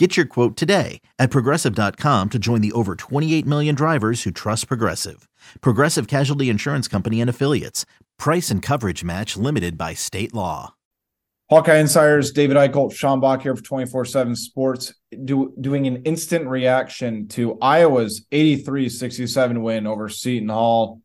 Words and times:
Get 0.00 0.16
your 0.16 0.24
quote 0.24 0.56
today 0.56 1.02
at 1.18 1.30
progressive.com 1.30 2.30
to 2.30 2.38
join 2.38 2.62
the 2.62 2.72
over 2.72 2.94
28 2.94 3.44
million 3.44 3.74
drivers 3.74 4.22
who 4.22 4.30
trust 4.30 4.66
Progressive. 4.66 5.28
Progressive 5.60 6.08
Casualty 6.08 6.48
Insurance 6.48 6.88
Company 6.88 7.20
and 7.20 7.28
Affiliates. 7.28 7.84
Price 8.18 8.48
and 8.50 8.62
coverage 8.62 9.04
match 9.04 9.36
limited 9.36 9.76
by 9.76 9.92
state 9.92 10.32
law. 10.32 10.72
Hawkeye 11.50 11.76
Insiders, 11.76 12.32
David 12.32 12.56
Eickholt, 12.56 12.94
Sean 12.94 13.20
Bock 13.20 13.42
here 13.42 13.54
for 13.54 13.62
24 13.62 14.06
7 14.06 14.34
Sports, 14.36 14.94
do, 15.22 15.52
doing 15.60 15.86
an 15.86 16.04
instant 16.04 16.46
reaction 16.46 17.28
to 17.28 17.58
Iowa's 17.60 18.24
83 18.32 18.88
67 18.88 19.60
win 19.60 19.86
over 19.86 20.08
Seton 20.08 20.48
Hall. 20.48 21.02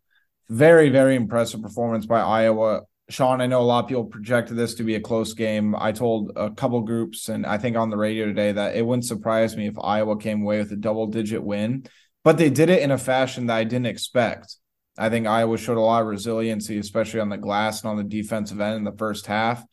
Very, 0.48 0.88
very 0.88 1.18
impressive 1.18 1.62
performance 1.62 2.06
by 2.06 2.22
Iowa. 2.22 2.84
Sean, 3.10 3.40
I 3.40 3.46
know 3.46 3.62
a 3.62 3.64
lot 3.64 3.84
of 3.84 3.88
people 3.88 4.06
projected 4.06 4.58
this 4.58 4.76
to 4.76 4.84
be 4.84 4.96
a 4.96 5.00
close 5.00 5.34
game. 5.34 5.76
I 5.76 5.92
told 5.92 6.32
a 6.36 6.50
couple 6.50 6.82
groups, 6.82 7.30
and 7.30 7.46
I 7.46 7.58
think 7.60 7.78
on 7.78 7.90
the 7.90 7.98
radio 7.98 8.26
today, 8.26 8.52
that 8.52 8.76
it 8.76 8.86
wouldn't 8.86 9.06
surprise 9.06 9.56
me 9.56 9.68
if 9.68 9.78
Iowa 9.80 10.18
came 10.18 10.42
away 10.42 10.58
with 10.58 10.72
a 10.72 10.76
double 10.76 11.08
digit 11.08 11.44
win 11.44 11.88
but 12.26 12.40
they 12.40 12.50
did 12.50 12.72
it 12.72 12.82
in 12.82 12.90
a 12.90 12.98
fashion 12.98 13.46
that 13.46 13.56
I 13.56 13.64
didn't 13.64 13.86
expect. 13.86 14.58
I 14.98 15.10
think 15.10 15.28
Iowa 15.28 15.58
showed 15.60 15.78
a 15.78 15.82
lot 15.82 16.02
of 16.02 16.08
resiliency, 16.08 16.80
especially 16.80 17.20
on 17.20 17.30
the 17.30 17.38
glass 17.38 17.84
and 17.84 17.92
on 17.92 17.98
the 17.98 18.04
defensive 18.04 18.60
end 18.60 18.78
in 18.78 18.84
the 18.84 18.98
first 18.98 19.28
half. 19.28 19.64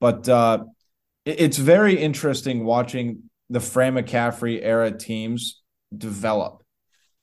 But 0.00 0.28
uh, 0.28 0.64
it's 1.24 1.58
very 1.58 1.98
interesting 1.98 2.64
watching 2.64 3.24
the 3.50 3.58
Fran 3.58 3.94
McCaffery 3.94 4.60
era 4.62 4.96
teams 4.96 5.60
develop 5.96 6.57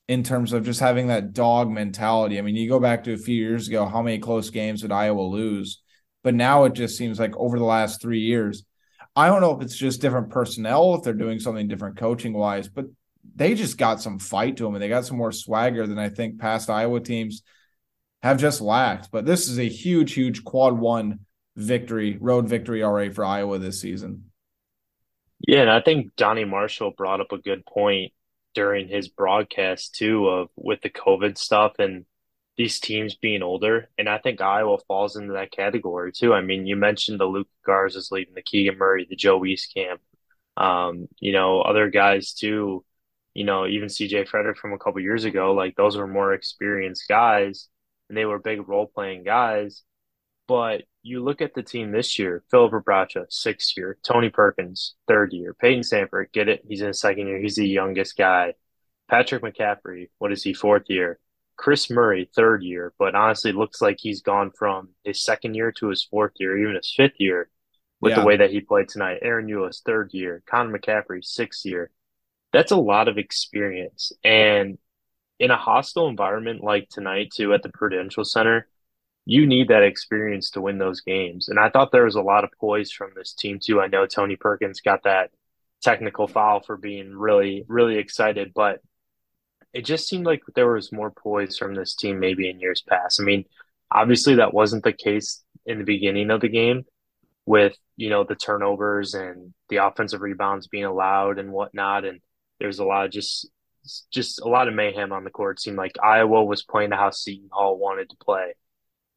in 0.07 0.23
terms 0.23 0.53
of 0.53 0.65
just 0.65 0.79
having 0.79 1.07
that 1.07 1.33
dog 1.33 1.69
mentality. 1.69 2.37
I 2.37 2.41
mean, 2.41 2.55
you 2.55 2.69
go 2.69 2.79
back 2.79 3.03
to 3.05 3.13
a 3.13 3.17
few 3.17 3.35
years 3.35 3.67
ago, 3.67 3.85
how 3.85 4.01
many 4.01 4.19
close 4.19 4.49
games 4.49 4.81
did 4.81 4.91
Iowa 4.91 5.21
lose? 5.21 5.81
But 6.23 6.35
now 6.35 6.65
it 6.65 6.73
just 6.73 6.97
seems 6.97 7.19
like 7.19 7.35
over 7.37 7.57
the 7.57 7.65
last 7.65 8.01
three 8.01 8.19
years, 8.19 8.63
I 9.15 9.27
don't 9.27 9.41
know 9.41 9.55
if 9.55 9.61
it's 9.61 9.75
just 9.75 10.01
different 10.01 10.29
personnel, 10.29 10.95
if 10.95 11.03
they're 11.03 11.13
doing 11.13 11.39
something 11.39 11.67
different 11.67 11.97
coaching 11.97 12.33
wise, 12.33 12.67
but 12.67 12.85
they 13.35 13.55
just 13.55 13.77
got 13.77 14.01
some 14.01 14.19
fight 14.19 14.57
to 14.57 14.63
them 14.63 14.75
and 14.75 14.83
they 14.83 14.89
got 14.89 15.05
some 15.05 15.17
more 15.17 15.31
swagger 15.31 15.87
than 15.87 15.97
I 15.97 16.09
think 16.09 16.39
past 16.39 16.69
Iowa 16.69 16.99
teams 16.99 17.41
have 18.21 18.37
just 18.39 18.61
lacked. 18.61 19.09
But 19.11 19.25
this 19.25 19.47
is 19.47 19.57
a 19.57 19.67
huge, 19.67 20.13
huge 20.13 20.43
quad 20.43 20.77
one 20.77 21.19
victory, 21.55 22.17
road 22.19 22.47
victory 22.47 22.83
already 22.83 23.11
for 23.11 23.23
Iowa 23.25 23.57
this 23.57 23.81
season. 23.81 24.31
Yeah, 25.47 25.61
and 25.61 25.69
I 25.69 25.81
think 25.81 26.15
Donny 26.15 26.45
Marshall 26.45 26.91
brought 26.91 27.21
up 27.21 27.31
a 27.31 27.37
good 27.37 27.65
point 27.65 28.13
during 28.55 28.87
his 28.87 29.07
broadcast 29.07 29.95
too 29.95 30.27
of 30.27 30.49
with 30.55 30.81
the 30.81 30.89
COVID 30.89 31.37
stuff 31.37 31.73
and 31.79 32.05
these 32.57 32.79
teams 32.79 33.15
being 33.15 33.43
older. 33.43 33.89
And 33.97 34.09
I 34.09 34.17
think 34.17 34.41
Iowa 34.41 34.77
falls 34.87 35.17
into 35.17 35.33
that 35.33 35.51
category 35.51 36.11
too. 36.11 36.33
I 36.33 36.41
mean, 36.41 36.65
you 36.65 36.75
mentioned 36.75 37.19
the 37.19 37.25
Luka 37.25 37.49
Garza's 37.65 38.09
leaving, 38.11 38.33
the 38.33 38.41
Keegan 38.41 38.77
Murray, 38.77 39.05
the 39.09 39.15
Joe 39.15 39.39
Wieskamp, 39.39 39.99
um, 40.57 41.07
you 41.19 41.33
know, 41.33 41.61
other 41.61 41.89
guys 41.89 42.33
too 42.33 42.85
you 43.35 43.43
know, 43.43 43.67
even 43.67 43.89
CJ 43.89 44.27
Fredrick 44.29 44.57
from 44.57 44.73
a 44.73 44.79
couple 44.79 45.01
years 45.01 45.25
ago, 45.25 45.53
like 45.53 45.75
those 45.75 45.97
were 45.97 46.07
more 46.07 46.33
experienced 46.33 47.03
guys 47.07 47.67
and 48.09 48.17
they 48.17 48.25
were 48.25 48.39
big 48.39 48.67
role 48.67 48.87
playing 48.87 49.23
guys. 49.23 49.83
But 50.47 50.83
you 51.01 51.23
look 51.23 51.41
at 51.41 51.53
the 51.53 51.63
team 51.63 51.91
this 51.91 52.19
year, 52.19 52.43
Filip 52.51 52.71
Rebraca, 52.71 53.25
sixth 53.29 53.75
year, 53.75 53.97
Tony 54.03 54.29
Perkins, 54.29 54.95
third 55.07 55.33
year, 55.33 55.53
Payton 55.53 55.81
Sandfort, 55.83 56.31
get 56.31 56.49
it, 56.49 56.63
he's 56.67 56.81
in 56.81 56.87
his 56.87 56.99
second 56.99 57.27
year, 57.27 57.39
he's 57.39 57.55
the 57.55 57.67
youngest 57.67 58.17
guy. 58.17 58.53
Patrick 59.09 59.43
McCaffery, 59.43 60.09
what 60.17 60.31
is 60.31 60.43
he, 60.43 60.53
fourth 60.53 60.85
year? 60.87 61.19
Kris 61.57 61.89
Murray, 61.89 62.29
third 62.35 62.63
year, 62.63 62.93
but 62.99 63.15
honestly 63.15 63.51
looks 63.51 63.81
like 63.81 63.97
he's 63.99 64.21
gone 64.21 64.51
from 64.57 64.89
his 65.03 65.23
second 65.23 65.55
year 65.55 65.71
to 65.71 65.87
his 65.87 66.03
fourth 66.03 66.33
year, 66.37 66.57
even 66.57 66.75
his 66.75 66.93
fifth 66.95 67.19
year 67.19 67.49
with 68.01 68.11
yeah. 68.11 68.19
the 68.19 68.25
way 68.25 68.37
that 68.37 68.51
he 68.51 68.59
played 68.59 68.89
tonight. 68.89 69.21
Ahron 69.23 69.49
Ulis, 69.49 69.81
third 69.83 70.13
year. 70.13 70.43
Connor 70.45 70.77
McCaffery, 70.77 71.23
sixth 71.23 71.65
year 71.65 71.91
that's 72.55 72.71
a 72.71 72.77
lot 72.77 73.09
of 73.09 73.17
experience. 73.17 74.13
And 74.23 74.77
in 75.39 75.51
a 75.51 75.57
hostile 75.57 76.07
environment 76.07 76.63
like 76.63 76.87
tonight, 76.87 77.33
too, 77.35 77.53
at 77.53 77.63
the 77.63 77.69
Prudential 77.69 78.23
Center, 78.23 78.67
you 79.25 79.47
need 79.47 79.69
that 79.69 79.83
experience 79.83 80.51
to 80.51 80.61
win 80.61 80.77
those 80.77 81.01
games. 81.01 81.49
And 81.49 81.59
I 81.59 81.69
thought 81.69 81.91
there 81.91 82.05
was 82.05 82.15
a 82.15 82.21
lot 82.21 82.43
of 82.43 82.51
poise 82.59 82.91
from 82.91 83.11
this 83.15 83.33
team, 83.33 83.59
too. 83.61 83.81
I 83.81 83.87
know 83.87 84.05
Tony 84.05 84.35
Perkins 84.35 84.81
got 84.81 85.03
that 85.03 85.31
technical 85.81 86.27
foul 86.27 86.61
for 86.61 86.77
being 86.77 87.15
really, 87.15 87.65
really 87.67 87.97
excited, 87.97 88.51
but 88.53 88.81
it 89.73 89.83
just 89.83 90.07
seemed 90.07 90.25
like 90.25 90.41
there 90.55 90.71
was 90.71 90.91
more 90.91 91.11
poise 91.11 91.57
from 91.57 91.75
this 91.75 91.95
team 91.95 92.19
maybe 92.19 92.49
in 92.49 92.59
years 92.59 92.81
past. 92.87 93.19
I 93.19 93.23
mean, 93.23 93.45
obviously 93.91 94.35
that 94.35 94.53
wasn't 94.53 94.83
the 94.83 94.93
case 94.93 95.43
in 95.65 95.79
the 95.79 95.83
beginning 95.83 96.31
of 96.31 96.41
the 96.41 96.49
game 96.49 96.85
with, 97.45 97.75
you 97.97 98.09
know, 98.09 98.23
the 98.23 98.35
turnovers 98.35 99.15
and 99.15 99.53
the 99.69 99.77
offensive 99.77 100.21
rebounds 100.21 100.67
being 100.67 100.85
allowed 100.85 101.39
and 101.39 101.51
whatnot. 101.51 102.05
And 102.05 102.21
there's 102.59 102.79
a 102.79 102.85
lot 102.85 103.05
of 103.05 103.11
just 103.11 103.49
just 104.11 104.41
a 104.41 104.47
lot 104.47 104.67
of 104.67 104.73
mayhem 104.73 105.11
on 105.11 105.23
the 105.23 105.29
court. 105.29 105.57
It 105.57 105.61
seemed 105.61 105.77
like 105.77 105.95
Iowa 106.03 106.43
was 106.43 106.63
playing 106.63 106.91
how 106.91 107.11
Seton 107.11 107.49
Hall 107.51 107.77
wanted 107.77 108.09
to 108.09 108.15
play. 108.17 108.53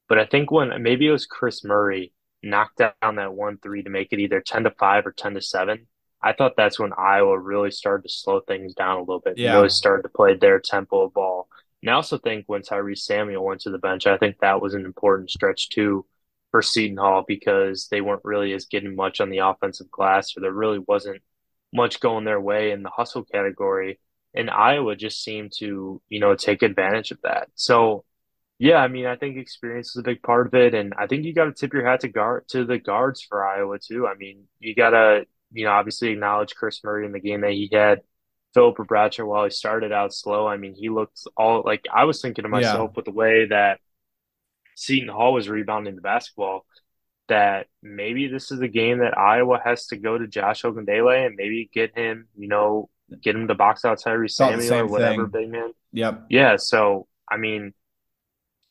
But 0.08 0.18
I 0.18 0.26
think 0.26 0.50
when 0.50 0.82
maybe 0.82 1.06
it 1.06 1.12
was 1.12 1.26
Kris 1.26 1.64
Murray 1.64 2.12
knocked 2.42 2.78
down 2.78 3.16
that 3.16 3.34
one 3.34 3.58
three 3.58 3.82
to 3.82 3.90
make 3.90 4.08
it 4.12 4.20
either 4.20 4.40
ten 4.40 4.64
to 4.64 4.70
five 4.70 5.06
or 5.06 5.12
ten 5.12 5.34
to 5.34 5.42
seven. 5.42 5.86
I 6.20 6.32
thought 6.32 6.54
that's 6.56 6.80
when 6.80 6.92
Iowa 6.98 7.38
really 7.38 7.70
started 7.70 8.02
to 8.02 8.12
slow 8.12 8.40
things 8.40 8.74
down 8.74 8.96
a 8.96 9.00
little 9.00 9.20
bit. 9.20 9.38
Yeah. 9.38 9.54
Really 9.54 9.68
started 9.68 10.02
to 10.02 10.08
play 10.08 10.34
their 10.34 10.58
tempo 10.58 11.02
of 11.02 11.14
ball. 11.14 11.48
And 11.82 11.90
I 11.90 11.94
also 11.94 12.18
think 12.18 12.44
when 12.48 12.62
Tyrese 12.62 12.98
Samuel 12.98 13.44
went 13.44 13.60
to 13.62 13.70
the 13.70 13.78
bench, 13.78 14.06
I 14.06 14.18
think 14.18 14.38
that 14.40 14.60
was 14.60 14.74
an 14.74 14.84
important 14.84 15.30
stretch 15.30 15.68
too 15.68 16.06
for 16.50 16.62
Seton 16.62 16.96
Hall 16.96 17.24
because 17.26 17.88
they 17.88 18.00
weren't 18.00 18.24
really 18.24 18.52
as 18.52 18.64
getting 18.64 18.96
much 18.96 19.20
on 19.20 19.30
the 19.30 19.38
offensive 19.38 19.90
glass, 19.90 20.36
or 20.36 20.40
there 20.40 20.52
really 20.52 20.78
wasn't 20.78 21.22
much 21.72 22.00
going 22.00 22.24
their 22.24 22.40
way 22.40 22.70
in 22.72 22.82
the 22.82 22.90
hustle 22.90 23.24
category. 23.24 24.00
And 24.34 24.50
Iowa 24.50 24.96
just 24.96 25.22
seemed 25.22 25.52
to, 25.58 26.00
you 26.08 26.20
know, 26.20 26.34
take 26.34 26.62
advantage 26.62 27.10
of 27.10 27.20
that. 27.22 27.48
So, 27.54 28.04
yeah, 28.58 28.76
I 28.76 28.88
mean, 28.88 29.06
I 29.06 29.16
think 29.16 29.36
experience 29.36 29.90
is 29.90 29.96
a 29.96 30.02
big 30.02 30.22
part 30.22 30.48
of 30.48 30.54
it, 30.54 30.74
and 30.74 30.92
I 30.98 31.06
think 31.06 31.24
you 31.24 31.32
got 31.32 31.44
to 31.44 31.52
tip 31.52 31.72
your 31.72 31.86
hat 31.86 32.00
to 32.00 32.08
guard 32.08 32.48
to 32.48 32.64
the 32.64 32.78
guards 32.78 33.22
for 33.22 33.46
Iowa 33.46 33.78
too. 33.78 34.06
I 34.06 34.14
mean, 34.14 34.44
you 34.58 34.74
got 34.74 34.90
to, 34.90 35.26
you 35.52 35.64
know, 35.64 35.70
obviously 35.70 36.08
acknowledge 36.08 36.54
Kris 36.54 36.82
Murray 36.82 37.06
in 37.06 37.12
the 37.12 37.20
game 37.20 37.42
that 37.42 37.52
he 37.52 37.68
had. 37.72 38.00
Filip 38.54 38.78
Rebraca, 38.78 39.26
while 39.26 39.44
he 39.44 39.50
started 39.50 39.92
out 39.92 40.12
slow, 40.12 40.48
I 40.48 40.56
mean, 40.56 40.74
he 40.74 40.88
looked 40.88 41.20
all 41.36 41.62
like 41.64 41.84
I 41.94 42.04
was 42.04 42.22
thinking 42.22 42.44
to 42.44 42.48
myself 42.48 42.90
yeah. 42.90 42.96
with 42.96 43.04
the 43.04 43.12
way 43.12 43.46
that 43.46 43.78
Seton 44.74 45.08
Hall 45.08 45.34
was 45.34 45.48
rebounding 45.48 45.96
the 45.96 46.00
basketball 46.00 46.64
that 47.28 47.66
maybe 47.82 48.26
this 48.26 48.50
is 48.50 48.60
a 48.60 48.68
game 48.68 48.98
that 48.98 49.16
Iowa 49.16 49.60
has 49.62 49.86
to 49.88 49.96
go 49.96 50.16
to 50.16 50.26
Josh 50.26 50.62
Ogundele 50.62 51.26
and 51.26 51.36
maybe 51.36 51.68
get 51.72 51.96
him, 51.96 52.26
you 52.36 52.48
know, 52.48 52.88
get 53.20 53.36
him 53.36 53.48
to 53.48 53.54
box 53.54 53.84
out 53.84 54.00
Tyrese 54.00 54.30
Samuel 54.30 54.74
or 54.74 54.86
whatever 54.86 55.28
thing. 55.28 55.42
big 55.42 55.50
man. 55.50 55.72
Yep. 55.92 56.26
Yeah. 56.30 56.56
So 56.56 57.06
I 57.30 57.36
mean, 57.36 57.74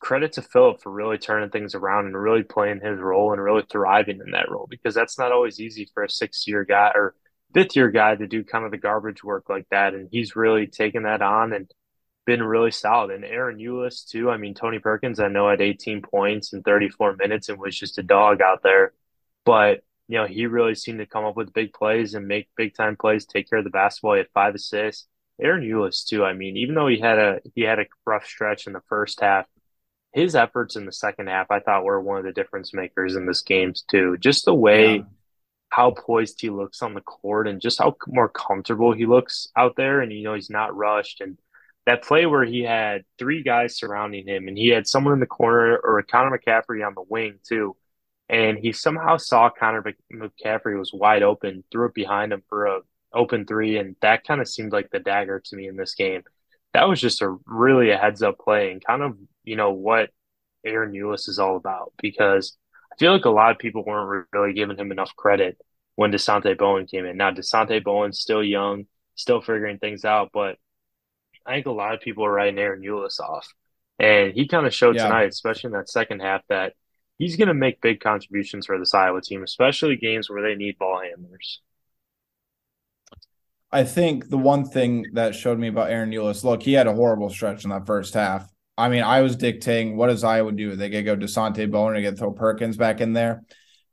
credit 0.00 0.32
to 0.32 0.42
Filip 0.42 0.80
for 0.80 0.92
really 0.92 1.18
turning 1.18 1.50
things 1.50 1.74
around 1.74 2.06
and 2.06 2.16
really 2.16 2.42
playing 2.42 2.80
his 2.80 2.98
role 3.00 3.32
and 3.32 3.42
really 3.42 3.64
thriving 3.70 4.20
in 4.24 4.32
that 4.32 4.50
role 4.50 4.66
because 4.68 4.94
that's 4.94 5.18
not 5.18 5.32
always 5.32 5.60
easy 5.60 5.88
for 5.92 6.04
a 6.04 6.10
six 6.10 6.46
year 6.46 6.64
guy 6.64 6.92
or 6.94 7.14
fifth 7.52 7.74
year 7.74 7.90
guy 7.90 8.14
to 8.14 8.26
do 8.26 8.44
kind 8.44 8.64
of 8.64 8.70
the 8.70 8.78
garbage 8.78 9.24
work 9.24 9.48
like 9.48 9.66
that. 9.70 9.94
And 9.94 10.08
he's 10.10 10.36
really 10.36 10.66
taken 10.66 11.02
that 11.04 11.22
on 11.22 11.52
and 11.52 11.70
been 12.26 12.42
really 12.42 12.70
solid. 12.70 13.10
And 13.10 13.24
Ahron 13.24 13.60
Ulis 13.60 14.06
too. 14.06 14.30
I 14.30 14.36
mean, 14.36 14.54
Tony 14.54 14.78
Perkins, 14.78 15.18
I 15.18 15.28
know 15.28 15.48
had 15.48 15.62
18 15.62 16.02
points 16.02 16.52
in 16.52 16.62
34 16.62 17.16
minutes 17.16 17.48
and 17.48 17.58
was 17.58 17.78
just 17.78 17.98
a 17.98 18.02
dog 18.02 18.40
out 18.42 18.62
there, 18.62 18.92
but 19.44 19.82
you 20.08 20.18
know 20.18 20.26
he 20.26 20.46
really 20.46 20.74
seemed 20.74 20.98
to 20.98 21.06
come 21.06 21.24
up 21.24 21.36
with 21.36 21.52
big 21.52 21.72
plays 21.72 22.14
and 22.14 22.28
make 22.28 22.48
big 22.56 22.74
time 22.74 22.96
plays, 22.96 23.26
take 23.26 23.48
care 23.48 23.58
of 23.58 23.64
the 23.64 23.70
basketball. 23.70 24.14
He 24.14 24.18
had 24.18 24.28
five 24.34 24.54
assists. 24.54 25.06
Ahron 25.42 25.66
Ulis 25.66 26.06
too. 26.06 26.24
I 26.24 26.34
mean, 26.34 26.56
even 26.56 26.74
though 26.74 26.88
he 26.88 26.98
had 26.98 27.18
a 27.18 27.40
he 27.54 27.62
had 27.62 27.78
a 27.78 27.86
rough 28.04 28.26
stretch 28.26 28.66
in 28.66 28.74
the 28.74 28.82
first 28.88 29.20
half, 29.20 29.46
his 30.12 30.34
efforts 30.34 30.76
in 30.76 30.86
the 30.86 30.92
second 30.92 31.28
half, 31.28 31.50
I 31.50 31.60
thought 31.60 31.84
were 31.84 32.00
one 32.00 32.18
of 32.18 32.24
the 32.24 32.32
difference 32.32 32.72
makers 32.72 33.16
in 33.16 33.26
this 33.26 33.42
game 33.42 33.74
too. 33.88 34.16
Just 34.18 34.44
the 34.44 34.54
way 34.54 34.96
yeah. 34.96 35.02
how 35.70 35.90
poised 35.90 36.40
he 36.40 36.50
looks 36.50 36.82
on 36.82 36.94
the 36.94 37.00
court 37.00 37.46
and 37.46 37.60
just 37.60 37.78
how 37.78 37.96
more 38.06 38.28
comfortable 38.28 38.92
he 38.92 39.06
looks 39.06 39.48
out 39.56 39.76
there, 39.76 40.00
and 40.00 40.12
you 40.12 40.22
know 40.22 40.34
he's 40.34 40.50
not 40.50 40.76
rushed. 40.76 41.20
And 41.20 41.38
that 41.86 42.02
play 42.02 42.26
where 42.26 42.44
he 42.44 42.62
had 42.62 43.04
three 43.18 43.42
guys 43.42 43.76
surrounding 43.76 44.26
him, 44.26 44.48
and 44.48 44.56
he 44.56 44.68
had 44.68 44.86
someone 44.86 45.14
in 45.14 45.20
the 45.20 45.26
corner 45.26 45.76
or 45.76 45.98
a 45.98 46.04
Connor 46.04 46.38
McCaffery 46.38 46.86
on 46.86 46.94
the 46.94 47.04
wing 47.08 47.38
too, 47.46 47.76
and 48.28 48.58
he 48.58 48.72
somehow 48.72 49.16
saw 49.16 49.50
Connor 49.50 49.82
McCaffery 50.12 50.78
was 50.78 50.92
wide 50.92 51.22
open, 51.22 51.64
threw 51.70 51.86
it 51.86 51.94
behind 51.94 52.32
him 52.32 52.42
for 52.48 52.66
a 52.66 52.80
open 53.12 53.46
three, 53.46 53.78
and 53.78 53.96
that 54.00 54.26
kind 54.26 54.40
of 54.40 54.48
seemed 54.48 54.72
like 54.72 54.90
the 54.90 54.98
dagger 54.98 55.40
to 55.40 55.56
me 55.56 55.66
in 55.66 55.76
this 55.76 55.94
game. 55.94 56.22
That 56.74 56.88
was 56.88 57.00
just 57.00 57.22
a 57.22 57.36
really 57.46 57.90
a 57.90 57.96
heads 57.96 58.22
up 58.22 58.38
play 58.38 58.70
and 58.70 58.84
kind 58.84 59.02
of 59.02 59.16
you 59.48 59.56
know 59.56 59.72
what 59.72 60.10
Ahron 60.66 60.92
Ulis 60.92 61.28
is 61.28 61.38
all 61.38 61.56
about 61.56 61.92
because 62.00 62.56
I 62.92 62.96
feel 62.98 63.12
like 63.12 63.24
a 63.24 63.30
lot 63.30 63.50
of 63.50 63.58
people 63.58 63.84
weren't 63.84 64.26
really 64.32 64.52
giving 64.52 64.76
him 64.76 64.92
enough 64.92 65.14
credit 65.16 65.58
when 65.96 66.12
Dasonte 66.12 66.58
Bowen 66.58 66.86
came 66.86 67.06
in. 67.06 67.16
Now 67.16 67.30
Dasonte 67.30 67.82
Bowen's 67.82 68.20
still 68.20 68.44
young, 68.44 68.86
still 69.14 69.40
figuring 69.40 69.78
things 69.78 70.04
out, 70.04 70.30
but 70.32 70.56
I 71.46 71.54
think 71.54 71.66
a 71.66 71.70
lot 71.70 71.94
of 71.94 72.00
people 72.00 72.24
are 72.24 72.32
writing 72.32 72.56
Ahron 72.56 72.84
Ulis 72.84 73.20
off. 73.20 73.52
And 73.98 74.32
he 74.32 74.46
kind 74.46 74.66
of 74.66 74.74
showed 74.74 74.96
yeah. 74.96 75.04
tonight, 75.04 75.28
especially 75.30 75.68
in 75.68 75.72
that 75.72 75.88
second 75.88 76.20
half, 76.20 76.42
that 76.48 76.74
he's 77.16 77.36
going 77.36 77.48
to 77.48 77.54
make 77.54 77.80
big 77.80 78.00
contributions 78.00 78.66
for 78.66 78.78
this 78.78 78.94
Iowa 78.94 79.22
team, 79.22 79.42
especially 79.42 79.96
games 79.96 80.28
where 80.28 80.42
they 80.42 80.54
need 80.54 80.78
ball 80.78 81.00
handlers. 81.02 81.62
I 83.70 83.84
think 83.84 84.30
the 84.30 84.38
one 84.38 84.64
thing 84.64 85.06
that 85.14 85.34
showed 85.34 85.58
me 85.58 85.68
about 85.68 85.90
Ahron 85.90 86.14
Ulis, 86.14 86.44
look, 86.44 86.62
he 86.62 86.74
had 86.74 86.86
a 86.86 86.94
horrible 86.94 87.28
stretch 87.28 87.64
in 87.64 87.70
that 87.70 87.86
first 87.86 88.14
half. 88.14 88.48
I 88.78 88.88
mean, 88.88 89.02
I 89.02 89.22
was 89.22 89.34
dictating 89.34 89.96
what 89.96 90.06
does 90.06 90.22
Iowa 90.22 90.52
do? 90.52 90.76
They 90.76 90.88
get 90.88 91.04
go 91.04 91.16
Dasonte 91.16 91.68
Bowen 91.68 91.96
and 91.96 92.04
get 92.04 92.16
throw 92.16 92.30
Perkins 92.30 92.76
back 92.76 93.00
in 93.00 93.12
there. 93.12 93.42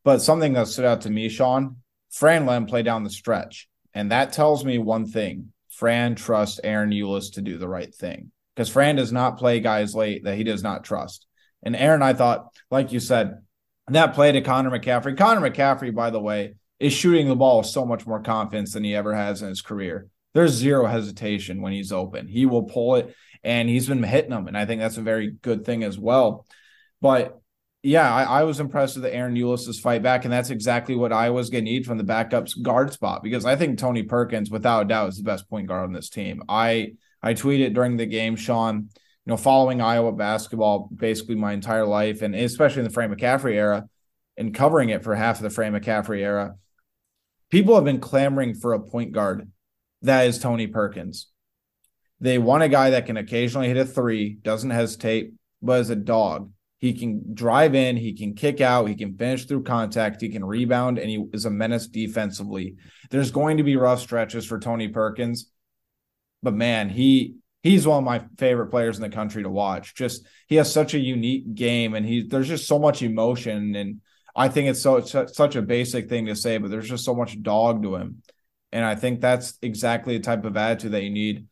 But 0.04 0.22
something 0.22 0.54
that 0.54 0.68
stood 0.68 0.86
out 0.86 1.02
to 1.02 1.10
me, 1.10 1.28
Sean, 1.28 1.78
Fran 2.12 2.46
let 2.46 2.58
him 2.58 2.68
play 2.68 2.84
down 2.84 3.04
the 3.04 3.10
stretch. 3.10 3.68
And 3.96 4.12
that 4.12 4.32
tells 4.32 4.64
me 4.64 4.78
one 4.78 5.08
thing. 5.08 5.52
Fran 5.72 6.14
trusts 6.14 6.60
Ahron 6.64 6.94
Ulis 6.94 7.34
to 7.34 7.42
do 7.42 7.58
the 7.58 7.68
right 7.68 7.94
thing. 7.94 8.32
Because 8.56 8.70
Fran 8.70 8.96
does 8.96 9.12
not 9.12 9.40
play 9.40 9.60
guys 9.60 9.96
late 9.96 10.24
that 10.24 10.38
he 10.38 10.44
does 10.44 10.62
not 10.62 10.84
trust. 10.84 11.26
And 11.64 11.76
Ahron, 11.76 12.04
I 12.04 12.14
thought, 12.14 12.48
like 12.70 12.92
you 12.92 13.00
said, 13.00 13.40
that 13.88 14.14
play 14.14 14.32
to 14.34 14.42
Connor 14.42 14.70
McCaffery. 14.70 15.18
Connor 15.18 15.50
McCaffery, 15.50 15.94
by 15.94 16.12
the 16.12 16.22
way, 16.22 16.56
is 16.80 16.94
shooting 16.94 17.28
the 17.28 17.36
ball 17.36 17.58
with 17.58 17.68
so 17.68 17.86
much 17.86 18.06
more 18.06 18.22
confidence 18.22 18.74
than 18.74 18.84
he 18.84 18.96
ever 18.96 19.16
has 19.16 19.42
in 19.42 19.50
his 19.50 19.64
career. 19.64 20.08
There's 20.36 20.52
zero 20.52 20.86
hesitation 20.86 21.62
when 21.62 21.74
he's 21.74 21.92
open. 21.92 22.28
He 22.28 22.46
will 22.46 22.64
pull 22.64 22.96
it 22.96 23.16
and 23.46 23.70
he's 23.70 23.88
been 23.88 24.04
hitting 24.04 24.32
them. 24.32 24.48
And 24.48 24.58
I 24.58 24.66
think 24.66 24.82
that's 24.82 24.98
a 24.98 25.02
very 25.02 25.32
good 25.32 25.66
thing 25.66 25.84
as 25.84 25.98
well. 25.98 26.46
But 27.02 27.40
yeah, 27.84 28.14
I, 28.14 28.24
I 28.24 28.44
was 28.44 28.60
impressed 28.60 28.96
with 28.96 29.04
the 29.04 29.12
Ahron 29.12 29.38
Ulis's 29.38 29.80
fight 29.80 30.02
back, 30.02 30.26
and 30.26 30.34
that's 30.34 30.50
exactly 30.50 30.96
what 30.96 31.14
I 31.14 31.30
was 31.30 31.50
going 31.52 31.64
to 31.64 31.72
need 31.72 31.86
from 31.86 32.00
the 32.00 32.04
backups 32.04 32.60
guard 32.60 32.92
spot 32.92 33.22
because 33.22 33.46
I 33.46 33.56
think 33.56 33.78
Tony 33.78 34.04
Perkins, 34.04 34.50
without 34.50 34.82
a 34.82 34.88
doubt, 34.88 35.10
is 35.10 35.18
the 35.18 35.24
best 35.24 35.48
point 35.50 35.68
guard 35.68 35.84
on 35.84 35.94
this 35.94 36.10
team. 36.10 36.44
I 36.50 36.94
I 37.22 37.36
tweeted 37.36 37.76
during 37.76 37.98
the 37.98 38.08
game, 38.08 38.36
Sean, 38.36 38.78
you 38.78 39.32
know, 39.32 39.38
following 39.38 39.82
Iowa 39.82 40.12
basketball 40.12 40.90
basically 40.96 41.36
my 41.36 41.54
entire 41.54 41.86
life, 41.86 42.24
and 42.24 42.36
especially 42.36 42.80
in 42.80 42.86
the 42.86 42.94
Fran 42.94 43.14
McCaffery 43.14 43.54
era, 43.54 43.88
and 44.36 44.54
covering 44.54 44.90
it 44.90 45.04
for 45.04 45.16
half 45.16 45.38
of 45.38 45.44
the 45.44 45.50
Fran 45.52 45.74
McCaffery 45.74 46.22
era, 46.22 46.56
people 47.52 47.76
have 47.76 47.86
been 47.86 48.00
clamoring 48.00 48.56
for 48.56 48.74
a 48.74 48.80
point 48.80 49.12
guard 49.12 49.48
that 50.02 50.28
is 50.28 50.40
Tony 50.40 50.68
Perkins. 50.68 51.28
They 52.20 52.38
want 52.38 52.64
a 52.64 52.70
guy 52.70 52.92
that 52.92 53.06
can 53.06 53.18
occasionally 53.18 53.68
hit 53.68 53.78
a 53.78 53.86
three, 53.86 54.36
doesn't 54.42 54.70
hesitate, 54.70 55.34
but 55.62 55.82
is 55.82 55.90
a 55.90 55.96
dog. 55.96 56.52
He 56.80 56.94
can 56.94 57.34
drive 57.34 57.74
in, 57.74 57.98
he 57.98 58.14
can 58.14 58.36
kick 58.36 58.62
out, 58.62 58.88
he 58.88 58.96
can 58.96 59.18
finish 59.18 59.46
through 59.46 59.64
contact, 59.64 60.22
he 60.22 60.30
can 60.30 60.46
rebound, 60.46 61.00
and 61.00 61.10
he 61.10 61.26
is 61.34 61.46
a 61.46 61.50
menace 61.50 61.88
defensively. 61.88 62.76
There's 63.10 63.32
going 63.32 63.58
to 63.58 63.64
be 63.64 63.76
rough 63.76 64.02
stretches 64.02 64.46
for 64.46 64.60
Tony 64.60 64.88
Perkins, 64.88 65.50
but 66.44 66.54
man, 66.54 66.90
he 66.90 67.38
he's 67.64 67.88
one 67.88 67.98
of 67.98 68.04
my 68.04 68.24
favorite 68.38 68.68
players 68.68 68.98
in 68.98 69.02
the 69.02 69.10
country 69.10 69.42
to 69.42 69.50
watch. 69.50 69.96
Just 69.96 70.26
he 70.48 70.56
has 70.56 70.72
such 70.72 70.94
a 70.94 71.00
unique 71.00 71.56
game, 71.56 71.96
and 71.96 72.06
he 72.06 72.28
there's 72.28 72.48
just 72.48 72.68
so 72.68 72.78
much 72.78 73.02
emotion, 73.02 73.76
and 73.76 74.02
I 74.36 74.50
think 74.50 74.70
it's 74.70 74.82
so 74.82 74.98
it's 74.98 75.12
such 75.36 75.56
a 75.56 75.62
basic 75.62 76.08
thing 76.08 76.28
to 76.28 76.36
say, 76.36 76.58
but 76.60 76.70
there's 76.70 76.90
just 76.90 77.06
so 77.06 77.16
much 77.16 77.42
dog 77.42 77.82
to 77.84 77.96
him, 77.96 78.22
and 78.72 78.86
I 78.86 78.96
think 78.96 79.22
that's 79.22 79.58
exactly 79.62 80.18
the 80.18 80.24
type 80.24 80.46
of 80.46 80.56
attitude 80.56 80.92
that 80.92 81.04
you 81.04 81.10
need 81.10 81.48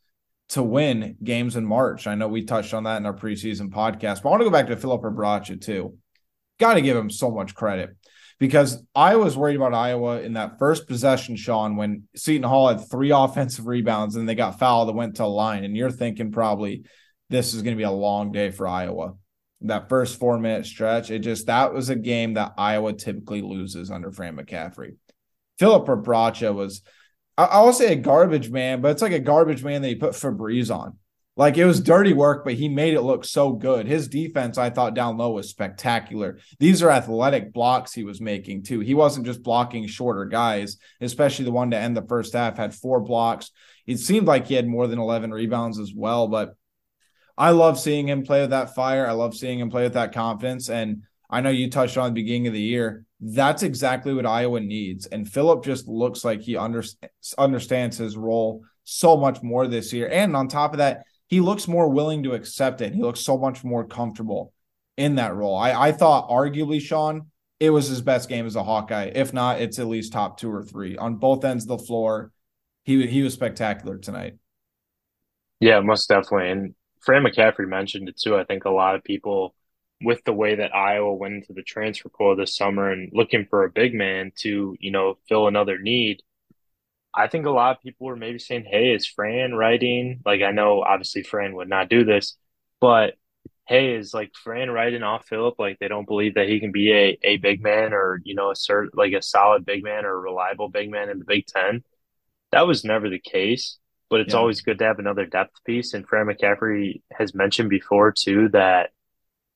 to 0.49 0.63
win 0.63 1.17
games 1.23 1.55
in 1.55 1.65
March. 1.65 2.07
I 2.07 2.15
know 2.15 2.27
we 2.27 2.43
touched 2.43 2.73
on 2.73 2.83
that 2.83 2.97
in 2.97 3.05
our 3.05 3.13
preseason 3.13 3.69
podcast, 3.69 4.21
but 4.21 4.29
I 4.29 4.31
want 4.31 4.41
to 4.41 4.45
go 4.45 4.51
back 4.51 4.67
to 4.67 4.77
Filip 4.77 5.01
Rebraca 5.01 5.59
too. 5.59 5.97
Got 6.59 6.75
to 6.75 6.81
give 6.81 6.97
him 6.97 7.09
so 7.09 7.31
much 7.31 7.55
credit 7.55 7.95
because 8.39 8.83
I 8.93 9.15
was 9.15 9.37
worried 9.37 9.55
about 9.55 9.73
Iowa 9.73 10.21
in 10.21 10.33
that 10.33 10.59
first 10.59 10.87
possession, 10.87 11.35
Sean, 11.35 11.75
when 11.75 12.03
Seton 12.15 12.47
Hall 12.47 12.67
had 12.67 12.89
three 12.89 13.11
offensive 13.15 13.67
rebounds 13.67 14.15
and 14.15 14.27
they 14.27 14.35
got 14.35 14.59
fouled 14.59 14.89
and 14.89 14.97
went 14.97 15.15
to 15.15 15.23
a 15.23 15.25
line. 15.25 15.63
And 15.63 15.75
you're 15.75 15.91
thinking 15.91 16.31
probably 16.31 16.83
this 17.29 17.53
is 17.53 17.61
going 17.61 17.75
to 17.75 17.79
be 17.79 17.83
a 17.83 17.91
long 17.91 18.31
day 18.31 18.51
for 18.51 18.67
Iowa. 18.67 19.13
That 19.61 19.87
first 19.87 20.19
four 20.19 20.37
minute 20.37 20.65
stretch, 20.65 21.09
it 21.09 21.19
just 21.19 21.47
that 21.47 21.73
was 21.73 21.89
a 21.89 21.95
game 21.95 22.33
that 22.33 22.53
Iowa 22.57 22.93
typically 22.93 23.41
loses 23.41 23.89
under 23.89 24.11
Fran 24.11 24.35
McCaffery. 24.35 24.97
Filip 25.57 25.85
Rebraca 25.85 26.53
was 26.53 26.81
I, 27.37 27.61
will 27.61 27.73
say 27.73 27.93
a 27.93 27.95
garbage 27.95 28.49
man, 28.51 28.81
but 28.81 28.91
it's 28.91 29.01
like 29.01 29.11
a 29.11 29.19
garbage 29.19 29.63
man 29.63 29.81
that 29.81 29.87
he 29.87 29.95
put 29.95 30.13
Febreze 30.13 30.73
on. 30.73 30.97
Like 31.35 31.57
it 31.57 31.65
was 31.65 31.81
dirty 31.81 32.13
work, 32.13 32.43
but 32.45 32.53
he 32.53 32.69
made 32.69 32.93
it 32.93 33.01
look 33.01 33.25
so 33.25 33.53
good. 33.53 33.87
His 33.87 34.07
defense, 34.07 34.59
I 34.59 34.69
thought 34.69 34.93
down 34.93 35.17
low 35.17 35.31
was 35.31 35.49
spectacular. 35.49 36.37
These 36.59 36.83
are 36.83 36.91
athletic 36.91 37.51
blocks 37.51 37.91
he 37.91 38.03
was 38.03 38.21
making 38.21 38.63
too. 38.63 38.81
He 38.81 38.93
wasn't 38.93 39.25
just 39.25 39.41
blocking 39.41 39.87
shorter 39.87 40.25
guys, 40.25 40.77
especially 41.01 41.45
the 41.45 41.51
one 41.51 41.71
to 41.71 41.77
end 41.77 41.97
the 41.97 42.05
first 42.05 42.33
half 42.33 42.57
had 42.57 42.75
four 42.75 42.99
blocks. 42.99 43.49
It 43.87 43.97
seemed 43.97 44.27
like 44.27 44.45
he 44.45 44.53
had 44.53 44.67
more 44.67 44.85
than 44.85 44.99
11 44.99 45.31
rebounds 45.31 45.79
as 45.79 45.91
well, 45.91 46.27
but 46.27 46.55
I 47.35 47.49
love 47.49 47.79
seeing 47.79 48.07
him 48.07 48.23
play 48.23 48.41
with 48.41 48.51
that 48.51 48.75
fire. 48.75 49.07
I 49.07 49.13
love 49.13 49.35
seeing 49.35 49.59
him 49.59 49.71
play 49.71 49.83
with 49.83 49.93
that 49.93 50.13
confidence. 50.13 50.69
And 50.69 51.03
I 51.31 51.41
know 51.41 51.49
you 51.49 51.69
touched 51.69 51.97
on 51.97 52.11
the 52.11 52.21
beginning 52.21 52.45
of 52.45 52.53
the 52.53 52.61
year 52.61 53.07
that's 53.25 53.63
exactly 53.63 54.13
what 54.13 54.25
Iowa 54.25 54.59
needs. 54.59 55.05
And 55.05 55.29
Filip 55.29 55.63
just 55.63 55.87
looks 55.87 56.25
like 56.25 56.41
he 56.41 56.57
under, 56.57 56.83
understands 57.37 57.97
his 57.97 58.17
role 58.17 58.63
so 58.83 59.15
much 59.15 59.41
more 59.41 59.67
this 59.67 59.93
year. 59.93 60.09
And 60.11 60.35
on 60.35 60.49
top 60.49 60.73
of 60.73 60.79
that, 60.79 61.03
he 61.27 61.39
looks 61.39 61.67
more 61.67 61.89
willing 61.89 62.23
to 62.23 62.33
accept 62.33 62.81
it. 62.81 62.93
He 62.93 63.01
looks 63.01 63.21
so 63.21 63.37
much 63.37 63.63
more 63.63 63.85
comfortable 63.85 64.51
in 64.97 65.15
that 65.15 65.35
role. 65.35 65.55
I, 65.55 65.87
I 65.87 65.91
thought, 65.93 66.29
arguably, 66.29 66.81
Sean, 66.81 67.27
it 67.59 67.69
was 67.69 67.87
his 67.87 68.01
best 68.01 68.27
game 68.27 68.45
as 68.45 68.57
a 68.57 68.63
Hawkeye. 68.63 69.11
If 69.15 69.33
not, 69.33 69.61
it's 69.61 69.79
at 69.79 69.87
least 69.87 70.11
top 70.11 70.37
two 70.37 70.51
or 70.51 70.63
three 70.63 70.97
on 70.97 71.15
both 71.15 71.45
ends 71.45 71.63
of 71.63 71.79
the 71.79 71.85
floor. 71.85 72.31
He 72.83 73.07
he 73.07 73.21
was 73.21 73.33
spectacular 73.33 73.97
tonight. 73.97 74.35
Yeah, 75.61 75.79
most 75.79 76.09
definitely. 76.09 76.51
And 76.51 76.75
Fran 76.99 77.23
McCaffery 77.23 77.69
mentioned 77.69 78.09
it 78.09 78.19
too. 78.19 78.35
I 78.35 78.43
think 78.43 78.65
a 78.65 78.69
lot 78.69 78.95
of 78.95 79.03
people 79.03 79.55
with 80.03 80.23
the 80.23 80.33
way 80.33 80.55
that 80.55 80.75
Iowa 80.75 81.13
went 81.13 81.35
into 81.35 81.53
the 81.53 81.63
transfer 81.63 82.09
portal 82.09 82.35
this 82.35 82.55
summer 82.55 82.91
and 82.91 83.09
looking 83.13 83.45
for 83.49 83.63
a 83.63 83.71
big 83.71 83.93
man 83.93 84.31
to, 84.39 84.75
you 84.79 84.91
know, 84.91 85.17
fill 85.27 85.47
another 85.47 85.77
need, 85.77 86.21
I 87.13 87.27
think 87.27 87.45
a 87.45 87.51
lot 87.51 87.77
of 87.77 87.83
people 87.83 88.07
were 88.07 88.15
maybe 88.15 88.39
saying, 88.39 88.65
Hey, 88.65 88.93
is 88.93 89.05
Fran 89.05 89.53
writing? 89.53 90.21
Like, 90.25 90.41
I 90.41 90.51
know 90.51 90.81
obviously 90.81 91.23
Fran 91.23 91.55
would 91.55 91.69
not 91.69 91.89
do 91.89 92.03
this, 92.03 92.35
but 92.81 93.15
hey, 93.67 93.95
is 93.95 94.13
like 94.13 94.31
Fran 94.35 94.71
writing 94.71 95.03
off 95.03 95.27
Filip? 95.27 95.55
Like, 95.57 95.79
they 95.79 95.87
don't 95.87 96.07
believe 96.07 96.35
that 96.35 96.49
he 96.49 96.59
can 96.59 96.71
be 96.71 96.91
a, 96.91 97.17
a 97.23 97.37
big 97.37 97.61
man 97.61 97.93
or, 97.93 98.19
you 98.23 98.35
know, 98.35 98.49
a 98.49 98.55
cert, 98.55 98.89
like 98.93 99.13
a 99.13 99.21
solid 99.21 99.65
big 99.65 99.83
man 99.83 100.05
or 100.05 100.15
a 100.15 100.19
reliable 100.19 100.69
big 100.69 100.91
man 100.91 101.09
in 101.09 101.19
the 101.19 101.25
Big 101.25 101.45
Ten. 101.47 101.83
That 102.51 102.67
was 102.67 102.83
never 102.83 103.09
the 103.09 103.19
case, 103.19 103.77
but 104.09 104.19
it's 104.19 104.33
yeah. 104.33 104.39
always 104.39 104.61
good 104.61 104.79
to 104.79 104.85
have 104.85 104.99
another 104.99 105.25
depth 105.25 105.63
piece. 105.65 105.93
And 105.93 106.07
Fran 106.07 106.27
McCaffery 106.27 107.01
has 107.11 107.33
mentioned 107.33 107.69
before, 107.69 108.11
too, 108.11 108.49
that 108.49 108.91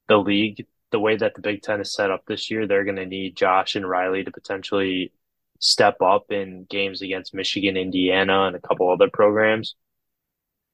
the 0.07 0.17
league, 0.17 0.65
the 0.91 0.99
way 0.99 1.15
that 1.17 1.35
the 1.35 1.41
Big 1.41 1.61
Ten 1.61 1.81
is 1.81 1.93
set 1.93 2.11
up 2.11 2.25
this 2.25 2.49
year, 2.49 2.65
they're 2.65 2.83
going 2.83 2.95
to 2.97 3.05
need 3.05 3.35
Josh 3.35 3.75
and 3.75 3.87
Riley 3.87 4.23
to 4.23 4.31
potentially 4.31 5.11
step 5.59 6.01
up 6.01 6.31
in 6.31 6.65
games 6.69 7.01
against 7.01 7.33
Michigan, 7.33 7.77
Indiana, 7.77 8.45
and 8.47 8.55
a 8.55 8.61
couple 8.61 8.91
other 8.91 9.09
programs. 9.09 9.75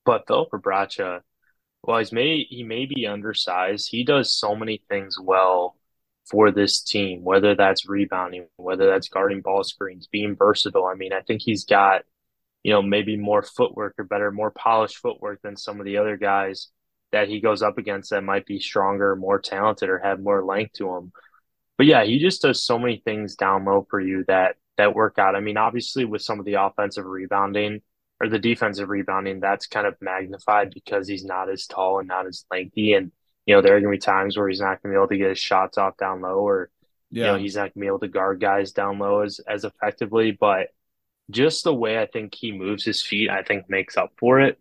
But 0.05 0.27
Filip 0.27 0.49
Rebraca, 0.51 1.21
well, 1.83 1.99
he's 1.99 2.11
may 2.11 2.43
he 2.43 2.63
may 2.63 2.85
be 2.85 3.07
undersized. 3.07 3.89
He 3.89 4.03
does 4.03 4.33
so 4.33 4.55
many 4.55 4.83
things 4.89 5.17
well 5.19 5.77
for 6.29 6.51
this 6.51 6.81
team, 6.81 7.23
whether 7.23 7.55
that's 7.55 7.87
rebounding, 7.87 8.47
whether 8.57 8.87
that's 8.87 9.09
guarding 9.09 9.41
ball 9.41 9.63
screens, 9.63 10.07
being 10.07 10.35
versatile. 10.35 10.85
I 10.85 10.95
mean, 10.95 11.13
I 11.13 11.21
think 11.21 11.41
he's 11.41 11.65
got, 11.65 12.03
you 12.63 12.71
know, 12.71 12.81
maybe 12.81 13.17
more 13.17 13.43
footwork 13.43 13.95
or 13.97 14.05
better, 14.05 14.31
more 14.31 14.51
polished 14.51 14.97
footwork 14.97 15.41
than 15.41 15.57
some 15.57 15.79
of 15.79 15.85
the 15.85 15.97
other 15.97 16.17
guys 16.17 16.69
that 17.13 17.29
he 17.29 17.39
goes 17.39 17.61
up 17.61 17.77
against 17.77 18.09
that 18.09 18.23
might 18.23 18.45
be 18.45 18.59
stronger, 18.59 19.15
more 19.15 19.39
talented, 19.39 19.87
or 19.87 19.99
have 19.99 20.19
more 20.19 20.43
length 20.43 20.73
to 20.73 20.93
him. 20.95 21.13
But 21.77 21.85
yeah, 21.85 22.03
he 22.03 22.19
just 22.19 22.41
does 22.41 22.63
so 22.63 22.77
many 22.77 23.01
things 23.05 23.35
down 23.35 23.63
low 23.65 23.87
for 23.89 23.99
you 23.99 24.25
that 24.27 24.57
that 24.77 24.95
work 24.95 25.17
out. 25.19 25.35
I 25.35 25.39
mean, 25.39 25.55
obviously 25.55 26.05
with 26.05 26.23
some 26.23 26.39
of 26.39 26.45
the 26.45 26.55
offensive 26.55 27.05
rebounding 27.05 27.81
or 28.19 28.27
the 28.27 28.39
defensive 28.39 28.89
rebounding, 28.89 29.39
that's 29.39 29.67
kind 29.67 29.85
of 29.85 29.95
magnified 30.01 30.71
because 30.73 31.07
he's 31.07 31.23
not 31.23 31.49
as 31.49 31.67
tall 31.67 31.99
and 31.99 32.07
not 32.07 32.27
as 32.27 32.45
lengthy. 32.51 32.93
And 32.93 33.11
you 33.45 33.55
know, 33.55 33.61
there 33.61 33.75
are 33.75 33.79
going 33.79 33.91
to 33.91 33.97
be 33.97 33.99
times 33.99 34.37
where 34.37 34.47
he's 34.47 34.59
not 34.59 34.81
going 34.81 34.93
to 34.93 34.95
be 34.95 34.95
able 34.95 35.07
to 35.09 35.17
get 35.17 35.29
his 35.29 35.39
shots 35.39 35.77
off 35.77 35.97
down 35.97 36.21
low 36.21 36.39
or, 36.39 36.69
yeah. 37.11 37.25
you 37.25 37.31
know, 37.31 37.37
he's 37.37 37.55
not 37.55 37.73
to 37.73 37.79
be 37.79 37.87
able 37.87 37.99
to 37.99 38.07
guard 38.07 38.39
guys 38.39 38.71
down 38.71 38.99
low 38.99 39.21
as, 39.21 39.39
as 39.47 39.65
effectively. 39.65 40.31
But 40.31 40.69
just 41.29 41.63
the 41.63 41.73
way 41.73 41.99
I 41.99 42.05
think 42.05 42.33
he 42.33 42.51
moves 42.51 42.83
his 42.83 43.03
feet, 43.03 43.29
I 43.29 43.43
think 43.43 43.69
makes 43.69 43.97
up 43.97 44.13
for 44.17 44.39
it. 44.39 44.59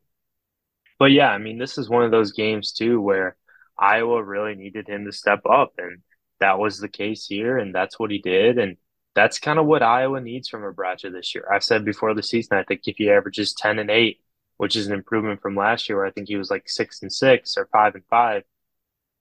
But 0.98 1.12
yeah, 1.12 1.30
I 1.30 1.38
mean, 1.38 1.58
this 1.58 1.78
is 1.78 1.88
one 1.88 2.04
of 2.04 2.10
those 2.10 2.32
games 2.32 2.72
too 2.72 3.00
where 3.00 3.36
Iowa 3.78 4.22
really 4.22 4.54
needed 4.54 4.88
him 4.88 5.04
to 5.06 5.12
step 5.12 5.40
up. 5.46 5.74
And 5.78 6.02
that 6.40 6.58
was 6.58 6.78
the 6.78 6.88
case 6.88 7.26
here. 7.26 7.58
And 7.58 7.74
that's 7.74 7.98
what 7.98 8.10
he 8.10 8.18
did. 8.18 8.58
And 8.58 8.76
that's 9.14 9.38
kind 9.38 9.58
of 9.58 9.66
what 9.66 9.82
Iowa 9.82 10.20
needs 10.20 10.48
from 10.48 10.62
Rebraca 10.62 11.12
this 11.12 11.34
year. 11.34 11.46
I've 11.52 11.64
said 11.64 11.84
before 11.84 12.14
the 12.14 12.22
season, 12.22 12.56
I 12.56 12.62
think 12.62 12.82
if 12.86 12.96
he 12.96 13.10
averages 13.10 13.52
10 13.54 13.78
and 13.78 13.90
8, 13.90 14.20
which 14.56 14.76
is 14.76 14.86
an 14.86 14.94
improvement 14.94 15.42
from 15.42 15.56
last 15.56 15.88
year 15.88 15.98
where 15.98 16.06
I 16.06 16.10
think 16.10 16.28
he 16.28 16.36
was 16.36 16.50
like 16.50 16.68
6 16.68 17.02
and 17.02 17.12
6 17.12 17.56
or 17.56 17.68
5 17.72 17.94
and 17.96 18.04
5, 18.08 18.42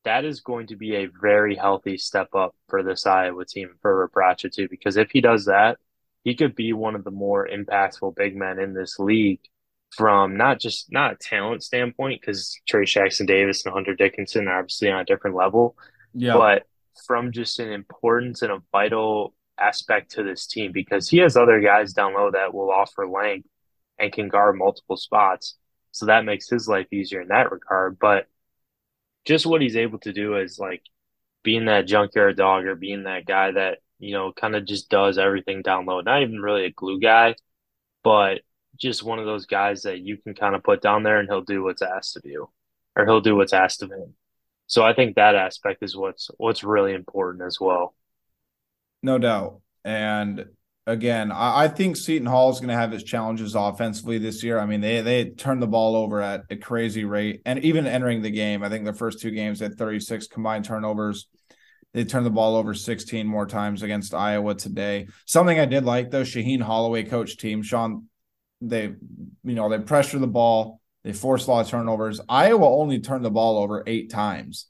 that 0.03 0.25
is 0.25 0.41
going 0.41 0.67
to 0.67 0.75
be 0.75 0.95
a 0.95 1.09
very 1.21 1.55
healthy 1.55 1.97
step 1.97 2.33
up 2.33 2.55
for 2.67 2.83
this 2.83 3.05
Iowa 3.05 3.45
team 3.45 3.75
for 3.81 4.07
Rebraca 4.07 4.51
too. 4.51 4.67
Because 4.69 4.97
if 4.97 5.11
he 5.11 5.21
does 5.21 5.45
that, 5.45 5.77
he 6.23 6.35
could 6.35 6.55
be 6.55 6.73
one 6.73 6.95
of 6.95 7.03
the 7.03 7.11
more 7.11 7.47
impactful 7.47 8.15
big 8.15 8.35
men 8.35 8.59
in 8.59 8.73
this 8.73 8.99
league 8.99 9.41
from 9.95 10.37
not 10.37 10.59
just 10.59 10.91
not 10.91 11.13
a 11.13 11.15
talent 11.15 11.63
standpoint, 11.63 12.21
because 12.21 12.57
Trayce 12.69 12.87
Jackson 12.87 13.25
Davis 13.25 13.65
and 13.65 13.73
Hunter 13.73 13.95
Dickinson 13.95 14.47
are 14.47 14.59
obviously 14.59 14.89
on 14.89 15.01
a 15.01 15.05
different 15.05 15.35
level, 15.35 15.75
yeah. 16.13 16.33
but 16.33 16.63
from 17.05 17.31
just 17.31 17.59
an 17.59 17.71
importance 17.71 18.41
and 18.41 18.51
a 18.51 18.61
vital 18.71 19.33
aspect 19.59 20.11
to 20.11 20.23
this 20.23 20.47
team 20.47 20.71
because 20.71 21.07
he 21.07 21.17
has 21.19 21.37
other 21.37 21.59
guys 21.61 21.93
down 21.93 22.13
low 22.13 22.31
that 22.31 22.53
will 22.53 22.71
offer 22.71 23.07
length 23.07 23.47
and 23.99 24.11
can 24.11 24.27
guard 24.27 24.57
multiple 24.57 24.97
spots. 24.97 25.55
So 25.91 26.07
that 26.07 26.25
makes 26.25 26.49
his 26.49 26.67
life 26.67 26.87
easier 26.91 27.21
in 27.21 27.27
that 27.27 27.51
regard. 27.51 27.99
But 27.99 28.27
just 29.25 29.45
what 29.45 29.61
he's 29.61 29.75
able 29.75 29.99
to 29.99 30.13
do 30.13 30.37
is 30.37 30.57
like 30.57 30.81
being 31.43 31.65
that 31.65 31.87
junkyard 31.87 32.37
dog 32.37 32.65
or 32.65 32.75
being 32.75 33.03
that 33.03 33.25
guy 33.25 33.51
that, 33.51 33.79
you 33.99 34.13
know, 34.13 34.31
kind 34.31 34.55
of 34.55 34.65
just 34.65 34.89
does 34.89 35.17
everything 35.17 35.61
down 35.61 35.85
low. 35.85 36.01
Not 36.01 36.21
even 36.23 36.39
really 36.39 36.65
a 36.65 36.71
glue 36.71 36.99
guy, 36.99 37.35
but 38.03 38.41
just 38.81 39.03
one 39.03 39.19
of 39.19 39.25
those 39.25 39.45
guys 39.45 39.83
that 39.83 39.99
you 39.99 40.17
can 40.17 40.33
kind 40.33 40.55
of 40.55 40.63
put 40.63 40.81
down 40.81 41.03
there 41.03 41.19
and 41.19 41.29
he'll 41.29 41.41
do 41.41 41.63
what's 41.63 41.81
asked 41.81 42.17
of 42.17 42.25
you 42.25 42.49
or 42.95 43.05
he'll 43.05 43.21
do 43.21 43.35
what's 43.35 43.53
asked 43.53 43.83
of 43.83 43.91
him. 43.91 44.15
So 44.67 44.83
I 44.83 44.93
think 44.93 45.15
that 45.15 45.35
aspect 45.35 45.83
is 45.83 45.95
what's 45.95 46.29
what's 46.37 46.63
really 46.63 46.93
important 46.93 47.43
as 47.43 47.59
well. 47.59 47.93
No 49.03 49.17
doubt. 49.17 49.61
And 49.83 50.45
again, 50.87 51.31
I, 51.31 51.63
I 51.63 51.67
think 51.67 51.97
Seton 51.97 52.25
Hall 52.25 52.49
is 52.49 52.59
going 52.59 52.69
to 52.69 52.75
have 52.75 52.93
its 52.93 53.03
challenges 53.03 53.55
offensively 53.55 54.17
this 54.17 54.43
year. 54.43 54.59
I 54.59 54.65
mean, 54.65 54.81
they 54.81 55.01
they 55.01 55.29
turned 55.29 55.61
the 55.61 55.67
ball 55.67 55.95
over 55.95 56.21
at 56.21 56.43
a 56.49 56.55
crazy 56.55 57.05
rate, 57.05 57.41
and 57.45 57.59
even 57.59 57.85
entering 57.85 58.21
the 58.21 58.31
game, 58.31 58.63
I 58.63 58.69
think 58.69 58.85
the 58.85 58.93
first 58.93 59.19
two 59.19 59.31
games 59.31 59.59
had 59.59 59.77
36 59.77 60.27
combined 60.27 60.65
turnovers. 60.65 61.27
They 61.93 62.05
turned 62.05 62.25
the 62.25 62.29
ball 62.29 62.55
over 62.55 62.73
16 62.73 63.27
more 63.27 63.45
times 63.45 63.83
against 63.83 64.13
Iowa 64.13 64.55
today. 64.55 65.07
Something 65.25 65.59
I 65.59 65.65
did 65.65 65.83
like 65.83 66.09
though, 66.09 66.23
Shaheen 66.23 66.61
Holloway 66.61 67.03
coach 67.03 67.37
team, 67.37 67.61
Sean, 67.61 68.07
they 68.61 68.83
you 69.43 69.55
know 69.55 69.69
they 69.69 69.79
pressure 69.79 70.19
the 70.19 70.27
ball, 70.27 70.81
they 71.03 71.13
force 71.13 71.47
a 71.47 71.51
lot 71.51 71.65
of 71.65 71.69
turnovers. 71.69 72.21
Iowa 72.29 72.67
only 72.67 72.99
turned 72.99 73.25
the 73.25 73.31
ball 73.31 73.57
over 73.57 73.83
eight 73.87 74.09
times. 74.09 74.67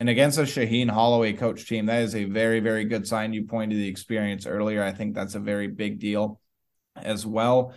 And 0.00 0.08
against 0.08 0.38
a 0.38 0.42
Shaheen 0.42 0.90
Holloway 0.90 1.32
coach 1.34 1.66
team, 1.66 1.86
that 1.86 2.02
is 2.02 2.14
a 2.14 2.24
very, 2.24 2.60
very 2.60 2.84
good 2.84 3.06
sign. 3.06 3.32
You 3.32 3.44
pointed 3.44 3.76
to 3.76 3.80
the 3.80 3.88
experience 3.88 4.44
earlier. 4.44 4.82
I 4.82 4.92
think 4.92 5.14
that's 5.14 5.36
a 5.36 5.40
very 5.40 5.68
big 5.68 6.00
deal 6.00 6.40
as 6.96 7.24
well. 7.24 7.74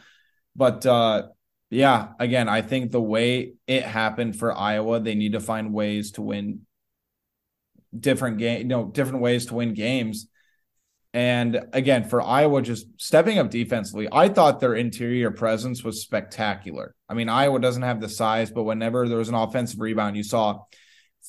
But 0.56 0.86
uh, 0.86 1.28
yeah, 1.70 2.10
again, 2.20 2.50
I 2.50 2.62
think 2.64 2.92
the 2.92 3.02
way 3.02 3.54
it 3.68 3.84
happened 3.84 4.38
for 4.38 4.52
Iowa, 4.52 5.00
they 5.00 5.16
need 5.16 5.34
to 5.34 5.40
find 5.40 5.74
ways 5.74 6.12
to 6.14 6.22
win 6.22 6.62
different 7.98 8.40
game, 8.40 8.60
you 8.60 8.68
know, 8.68 8.86
different 8.86 9.22
ways 9.22 9.46
to 9.48 9.56
win 9.56 9.74
games. 9.74 10.28
And 11.18 11.62
again, 11.74 12.04
for 12.04 12.22
Iowa, 12.22 12.62
just 12.62 12.86
stepping 12.98 13.40
up 13.40 13.50
defensively, 13.50 14.08
I 14.12 14.30
thought 14.30 14.60
their 14.60 14.76
interior 14.76 15.32
presence 15.32 15.84
was 15.84 16.04
spectacular. 16.04 16.94
I 17.10 17.16
mean, 17.16 17.28
Iowa 17.28 17.60
doesn't 17.60 17.82
have 17.82 18.00
the 18.00 18.08
size, 18.08 18.52
but 18.52 18.66
whenever 18.66 19.10
there 19.10 19.18
was 19.18 19.28
an 19.28 19.34
offensive 19.34 19.80
rebound, 19.80 20.16
you 20.16 20.22
saw 20.22 20.60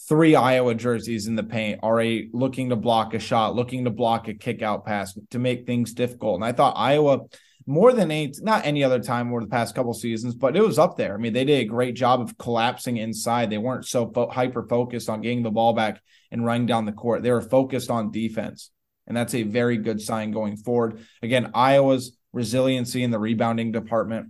three 0.07 0.35
Iowa 0.35 0.75
jerseys 0.75 1.27
in 1.27 1.37
the 1.37 1.43
paint, 1.43 1.83
already 1.83 2.29
looking 2.35 2.69
to 2.69 2.77
block 2.77 3.15
a 3.15 3.19
shot, 3.19 3.55
looking 3.55 3.85
to 3.85 3.91
block 3.91 4.29
a 4.29 4.35
kick 4.35 4.61
out 4.61 4.85
pass 4.85 5.19
to 5.31 5.39
make 5.39 5.65
things 5.65 5.95
difficult. 5.95 6.35
And 6.35 6.45
I 6.45 6.53
thought 6.53 6.75
Iowa, 6.77 7.21
more 7.65 7.95
than 7.95 8.11
eight, 8.11 8.37
not 8.43 8.67
any 8.67 8.85
other 8.85 9.01
time 9.01 9.33
over 9.33 9.41
the 9.41 9.47
past 9.47 9.75
couple 9.75 9.95
seasons, 9.95 10.35
but 10.35 10.55
it 10.55 10.63
was 10.63 10.79
up 10.79 10.99
there. 10.99 11.15
I 11.15 11.17
mean, 11.17 11.33
they 11.33 11.47
did 11.47 11.63
a 11.63 11.65
great 11.65 11.97
job 11.97 12.21
of 12.21 12.37
collapsing 12.37 12.99
inside. 12.99 13.49
They 13.49 13.57
weren't 13.57 13.87
so 13.87 14.11
fo- 14.13 14.29
hyper 14.29 14.69
focused 14.69 15.09
on 15.09 15.23
getting 15.23 15.45
the 15.45 15.51
ball 15.51 15.73
back 15.73 16.03
and 16.31 16.45
running 16.45 16.67
down 16.67 16.85
the 16.85 16.93
court. 16.93 17.23
They 17.23 17.33
were 17.33 17.41
focused 17.41 17.91
on 17.91 18.11
defense. 18.11 18.71
And 19.09 19.17
that's 19.17 19.35
a 19.35 19.43
very 19.43 19.79
good 19.79 20.01
sign 20.01 20.31
going 20.31 20.57
forward. 20.57 21.05
Again, 21.23 21.51
Iowa's 21.55 22.17
resiliency 22.33 23.03
in 23.03 23.11
the 23.11 23.19
rebounding 23.19 23.73
department 23.73 24.29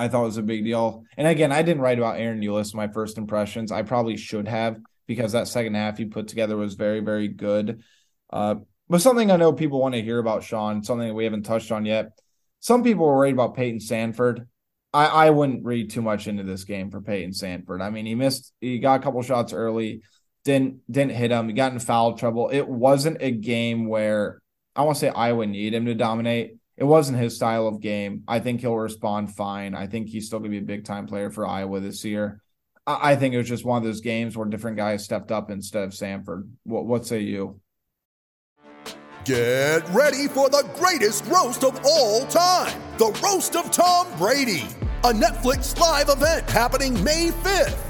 I 0.00 0.08
thought 0.08 0.24
was 0.24 0.38
a 0.38 0.42
big 0.42 0.64
deal. 0.64 1.04
And 1.18 1.28
again, 1.28 1.52
I 1.52 1.60
didn't 1.60 1.82
write 1.82 1.98
about 1.98 2.16
Ahron 2.16 2.42
Ulis 2.42 2.74
my 2.74 2.88
first 2.88 3.18
impressions. 3.18 3.70
I 3.70 3.82
probably 3.82 4.16
should 4.16 4.48
have 4.48 4.78
because 5.06 5.32
that 5.32 5.46
second 5.46 5.74
half 5.74 5.98
he 5.98 6.06
put 6.06 6.26
together 6.26 6.56
was 6.56 6.72
very, 6.72 7.00
very 7.00 7.28
good. 7.28 7.82
Uh, 8.32 8.56
but 8.88 9.02
something 9.02 9.30
I 9.30 9.36
know 9.36 9.52
people 9.52 9.78
want 9.78 9.94
to 9.94 10.02
hear 10.02 10.18
about 10.18 10.42
Sean, 10.42 10.82
something 10.82 11.08
that 11.08 11.14
we 11.14 11.24
haven't 11.24 11.42
touched 11.42 11.70
on 11.70 11.84
yet. 11.84 12.12
Some 12.60 12.82
people 12.82 13.04
were 13.04 13.16
worried 13.16 13.34
about 13.34 13.56
Payton 13.56 13.80
Sandfort. 13.80 14.46
I, 14.94 15.06
I 15.06 15.30
wouldn't 15.30 15.66
read 15.66 15.90
too 15.90 16.02
much 16.02 16.26
into 16.26 16.44
this 16.44 16.64
game 16.64 16.90
for 16.90 17.02
Payton 17.02 17.32
Sandfort. 17.32 17.82
I 17.82 17.90
mean, 17.90 18.06
he 18.06 18.14
missed, 18.14 18.54
he 18.58 18.78
got 18.78 19.00
a 19.00 19.02
couple 19.02 19.20
shots 19.22 19.52
early, 19.52 20.00
didn't 20.44 20.80
didn't 20.90 21.12
hit 21.12 21.30
him. 21.30 21.48
He 21.48 21.54
got 21.54 21.72
in 21.72 21.78
foul 21.78 22.16
trouble. 22.16 22.48
It 22.48 22.66
wasn't 22.66 23.18
a 23.20 23.30
game 23.30 23.86
where 23.86 24.40
I 24.74 24.82
want 24.82 24.96
to 24.96 25.00
say 25.00 25.08
Iowa 25.08 25.46
need 25.46 25.74
him 25.74 25.86
to 25.86 25.94
dominate 25.94 26.56
it 26.80 26.84
wasn't 26.84 27.18
his 27.18 27.36
style 27.36 27.68
of 27.68 27.80
game. 27.80 28.24
I 28.26 28.40
think 28.40 28.62
he'll 28.62 28.74
respond 28.74 29.36
fine. 29.36 29.74
I 29.74 29.86
think 29.86 30.08
he's 30.08 30.26
still 30.26 30.38
going 30.38 30.50
to 30.50 30.58
be 30.58 30.64
a 30.64 30.66
big 30.66 30.86
time 30.86 31.06
player 31.06 31.30
for 31.30 31.46
Iowa 31.46 31.78
this 31.78 32.02
year. 32.06 32.40
I, 32.86 33.12
I, 33.12 33.16
think 33.16 33.34
it 33.34 33.36
was 33.36 33.48
just 33.48 33.66
one 33.66 33.76
of 33.76 33.84
those 33.84 34.00
games 34.00 34.34
where 34.34 34.48
different 34.48 34.78
guys 34.78 35.04
stepped 35.04 35.30
up 35.30 35.50
instead 35.50 35.84
of 35.84 35.90
Sandfort. 35.90 36.48
What, 36.64 36.86
what 36.86 37.06
say 37.06 37.20
you? 37.20 37.60
Get 39.26 39.86
ready 39.90 40.26
for 40.26 40.48
the 40.48 40.66
greatest 40.74 41.26
roast 41.26 41.64
of 41.64 41.78
all 41.84 42.24
time 42.26 42.80
the 42.96 43.12
Roast 43.22 43.56
of 43.56 43.70
Tom 43.70 44.06
Brady, 44.16 44.66
a 45.04 45.12
Netflix 45.12 45.78
live 45.78 46.08
event 46.08 46.48
happening 46.48 47.02
May 47.04 47.28
5th 47.28 47.89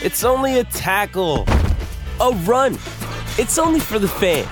It's 0.00 0.22
only 0.22 0.60
a 0.60 0.64
tackle, 0.64 1.44
a 2.20 2.30
run. 2.44 2.74
It's 3.36 3.58
only 3.58 3.80
for 3.80 3.98
the 3.98 4.06
fans. 4.06 4.46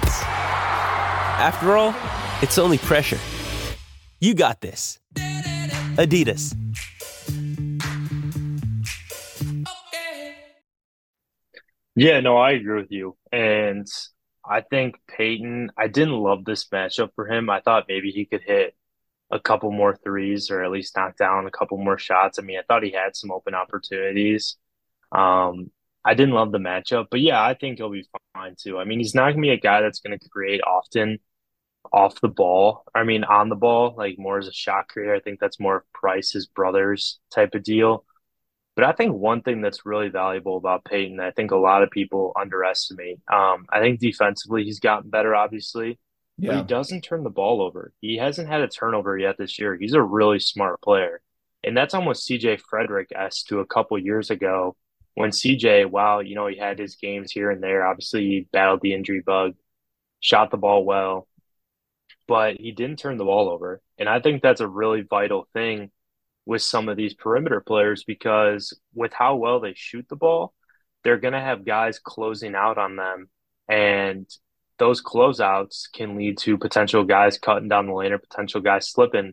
After 1.38 1.76
all, 1.76 1.94
it's 2.42 2.58
only 2.58 2.78
pressure. 2.78 3.18
You 4.18 4.34
got 4.34 4.60
this. 4.60 4.98
Adidas. 5.14 6.52
Yeah, 11.94 12.18
no, 12.18 12.36
I 12.36 12.50
agree 12.50 12.80
with 12.80 12.90
you. 12.90 13.16
And 13.30 13.86
I 14.44 14.62
think 14.62 14.96
Payton, 15.06 15.70
I 15.78 15.86
didn't 15.86 16.14
love 16.14 16.44
this 16.44 16.66
matchup 16.66 17.10
for 17.14 17.28
him. 17.28 17.48
I 17.50 17.60
thought 17.60 17.84
maybe 17.88 18.10
he 18.10 18.24
could 18.24 18.42
hit 18.42 18.74
a 19.30 19.38
couple 19.38 19.70
more 19.70 19.94
threes 19.94 20.50
or 20.50 20.64
at 20.64 20.72
least 20.72 20.96
knock 20.96 21.16
down 21.16 21.46
a 21.46 21.52
couple 21.52 21.78
more 21.78 21.98
shots. 21.98 22.40
I 22.40 22.42
mean, 22.42 22.58
I 22.58 22.62
thought 22.66 22.82
he 22.82 22.90
had 22.90 23.14
some 23.14 23.30
open 23.30 23.54
opportunities. 23.54 24.56
Um, 25.12 25.70
I 26.04 26.14
didn't 26.14 26.34
love 26.34 26.52
the 26.52 26.58
matchup, 26.58 27.06
but 27.10 27.20
yeah, 27.20 27.42
I 27.42 27.54
think 27.54 27.78
he'll 27.78 27.90
be 27.90 28.06
fine 28.34 28.54
too. 28.56 28.78
I 28.78 28.84
mean, 28.84 28.98
he's 29.00 29.14
not 29.14 29.30
gonna 29.30 29.42
be 29.42 29.50
a 29.50 29.58
guy 29.58 29.80
that's 29.80 30.00
gonna 30.00 30.18
create 30.30 30.60
often 30.62 31.18
off 31.92 32.20
the 32.20 32.28
ball. 32.28 32.84
I 32.94 33.04
mean, 33.04 33.24
on 33.24 33.48
the 33.48 33.56
ball, 33.56 33.94
like 33.96 34.18
more 34.18 34.38
as 34.38 34.48
a 34.48 34.52
shot 34.52 34.88
creator. 34.88 35.14
I 35.14 35.20
think 35.20 35.40
that's 35.40 35.60
more 35.60 35.78
of 35.78 35.92
Price's 35.92 36.46
brothers 36.46 37.18
type 37.34 37.54
of 37.54 37.62
deal. 37.62 38.04
But 38.76 38.84
I 38.84 38.92
think 38.92 39.14
one 39.14 39.42
thing 39.42 39.62
that's 39.62 39.86
really 39.86 40.10
valuable 40.10 40.58
about 40.58 40.84
Payton, 40.84 41.18
I 41.18 41.30
think 41.30 41.50
a 41.50 41.56
lot 41.56 41.82
of 41.82 41.90
people 41.90 42.32
underestimate. 42.38 43.18
Um, 43.32 43.64
I 43.70 43.80
think 43.80 44.00
defensively 44.00 44.64
he's 44.64 44.80
gotten 44.80 45.08
better, 45.08 45.34
obviously, 45.34 45.98
yeah. 46.36 46.50
but 46.50 46.56
he 46.58 46.62
doesn't 46.64 47.00
turn 47.00 47.24
the 47.24 47.30
ball 47.30 47.62
over. 47.62 47.92
He 48.02 48.18
hasn't 48.18 48.48
had 48.48 48.60
a 48.60 48.68
turnover 48.68 49.16
yet 49.16 49.38
this 49.38 49.58
year. 49.58 49.76
He's 49.76 49.94
a 49.94 50.02
really 50.02 50.40
smart 50.40 50.82
player, 50.82 51.22
and 51.64 51.74
that's 51.74 51.94
almost 51.94 52.28
CJ 52.28 52.60
Fredrick 52.70 53.06
s 53.14 53.42
to 53.44 53.60
a 53.60 53.66
couple 53.66 53.98
years 53.98 54.28
ago 54.28 54.76
when 55.16 55.30
CJ, 55.30 55.90
while 55.90 56.22
you 56.22 56.34
know 56.34 56.46
he 56.46 56.58
had 56.58 56.78
his 56.78 56.96
games 56.96 57.32
here 57.32 57.50
and 57.50 57.62
there, 57.62 57.86
obviously 57.86 58.20
he 58.26 58.48
battled 58.52 58.82
the 58.82 58.92
injury 58.92 59.22
bug, 59.24 59.54
shot 60.20 60.50
the 60.50 60.58
ball 60.58 60.84
well, 60.84 61.26
but 62.28 62.56
he 62.60 62.70
didn't 62.70 62.98
turn 62.98 63.16
the 63.16 63.24
ball 63.24 63.48
over. 63.48 63.80
And 63.98 64.10
I 64.10 64.20
think 64.20 64.42
that's 64.42 64.60
a 64.60 64.68
really 64.68 65.00
vital 65.00 65.48
thing 65.54 65.90
with 66.44 66.60
some 66.60 66.90
of 66.90 66.98
these 66.98 67.14
perimeter 67.14 67.62
players 67.62 68.04
because 68.04 68.78
with 68.94 69.12
how 69.14 69.36
well 69.36 69.58
they 69.58 69.72
shoot 69.74 70.06
the 70.08 70.16
ball, 70.16 70.52
they're 71.02 71.16
going 71.16 71.32
to 71.32 71.40
have 71.40 71.64
guys 71.64 71.98
closing 71.98 72.54
out 72.54 72.76
on 72.76 72.96
them. 72.96 73.30
And 73.68 74.28
those 74.78 75.02
closeouts 75.02 75.90
can 75.94 76.16
lead 76.16 76.36
to 76.40 76.58
potential 76.58 77.04
guys 77.04 77.38
cutting 77.38 77.68
down 77.70 77.86
the 77.86 77.94
lane 77.94 78.12
or 78.12 78.18
potential 78.18 78.60
guys 78.60 78.90
slipping 78.90 79.32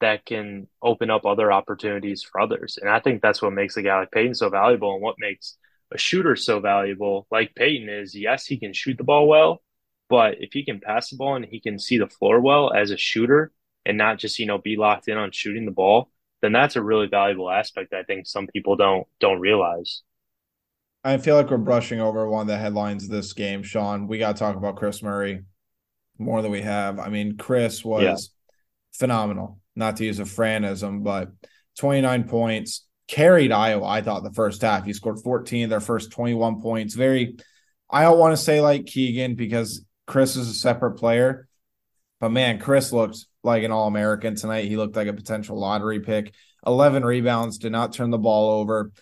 that 0.00 0.24
can 0.24 0.68
open 0.82 1.10
up 1.10 1.26
other 1.26 1.50
opportunities 1.50 2.22
for 2.22 2.40
others. 2.40 2.78
And 2.80 2.88
I 2.90 3.00
think 3.00 3.20
that's 3.20 3.42
what 3.42 3.52
makes 3.52 3.76
a 3.76 3.82
guy 3.82 4.00
like 4.00 4.10
Payton 4.12 4.34
so 4.34 4.48
valuable 4.48 4.92
and 4.94 5.02
what 5.02 5.16
makes 5.18 5.56
a 5.92 5.98
shooter 5.98 6.36
so 6.36 6.60
valuable 6.60 7.26
like 7.30 7.54
Payton 7.54 7.88
is 7.88 8.14
yes, 8.14 8.46
he 8.46 8.58
can 8.58 8.72
shoot 8.72 8.98
the 8.98 9.04
ball 9.04 9.26
well, 9.26 9.62
but 10.08 10.36
if 10.40 10.52
he 10.52 10.64
can 10.64 10.80
pass 10.80 11.10
the 11.10 11.16
ball 11.16 11.36
and 11.36 11.44
he 11.44 11.60
can 11.60 11.78
see 11.78 11.98
the 11.98 12.08
floor 12.08 12.40
well 12.40 12.72
as 12.72 12.90
a 12.90 12.96
shooter 12.96 13.52
and 13.84 13.98
not 13.98 14.18
just, 14.18 14.38
you 14.38 14.46
know, 14.46 14.58
be 14.58 14.76
locked 14.76 15.08
in 15.08 15.16
on 15.16 15.32
shooting 15.32 15.64
the 15.64 15.70
ball, 15.70 16.10
then 16.42 16.52
that's 16.52 16.76
a 16.76 16.82
really 16.82 17.06
valuable 17.06 17.50
aspect 17.50 17.92
I 17.92 18.02
think 18.04 18.26
some 18.26 18.46
people 18.46 18.76
don't 18.76 19.06
don't 19.20 19.40
realize. 19.40 20.02
I 21.04 21.16
feel 21.16 21.36
like 21.36 21.50
we're 21.50 21.58
brushing 21.58 22.00
over 22.00 22.28
one 22.28 22.42
of 22.42 22.48
the 22.48 22.58
headlines 22.58 23.04
of 23.04 23.10
this 23.10 23.32
game, 23.32 23.62
Sean. 23.62 24.08
We 24.08 24.18
got 24.18 24.36
to 24.36 24.38
talk 24.38 24.56
about 24.56 24.76
Kris 24.76 25.02
Murray 25.02 25.42
more 26.18 26.42
than 26.42 26.50
we 26.50 26.60
have. 26.62 26.98
I 26.98 27.08
mean, 27.08 27.36
Kris 27.36 27.84
was 27.84 28.02
yeah. 28.02 28.16
phenomenal 28.92 29.60
not 29.78 29.96
to 29.96 30.04
use 30.04 30.18
a 30.18 30.24
Franism, 30.24 31.02
but 31.02 31.30
29 31.78 32.24
points, 32.24 32.84
carried 33.06 33.52
Iowa, 33.52 33.86
I 33.86 34.02
thought, 34.02 34.24
the 34.24 34.32
first 34.32 34.60
half. 34.60 34.84
He 34.84 34.92
scored 34.92 35.20
14, 35.20 35.68
their 35.68 35.80
first 35.80 36.10
21 36.10 36.60
points. 36.60 36.94
Very, 36.94 37.36
I 37.88 38.02
don't 38.02 38.18
want 38.18 38.36
to 38.36 38.42
say 38.42 38.60
like 38.60 38.86
Keegan 38.86 39.36
because 39.36 39.84
Kris 40.06 40.36
is 40.36 40.48
a 40.48 40.54
separate 40.54 40.98
player, 40.98 41.48
but 42.20 42.30
man, 42.30 42.58
Kris 42.58 42.92
looked 42.92 43.24
like 43.44 43.62
an 43.62 43.70
All 43.70 43.86
American 43.86 44.34
tonight. 44.34 44.68
He 44.68 44.76
looked 44.76 44.96
like 44.96 45.08
a 45.08 45.12
potential 45.12 45.58
lottery 45.58 46.00
pick. 46.00 46.34
11 46.66 47.04
rebounds, 47.04 47.58
did 47.58 47.72
not 47.72 47.92
turn 47.92 48.10
the 48.10 48.18
ball 48.18 48.60
over. 48.60 48.92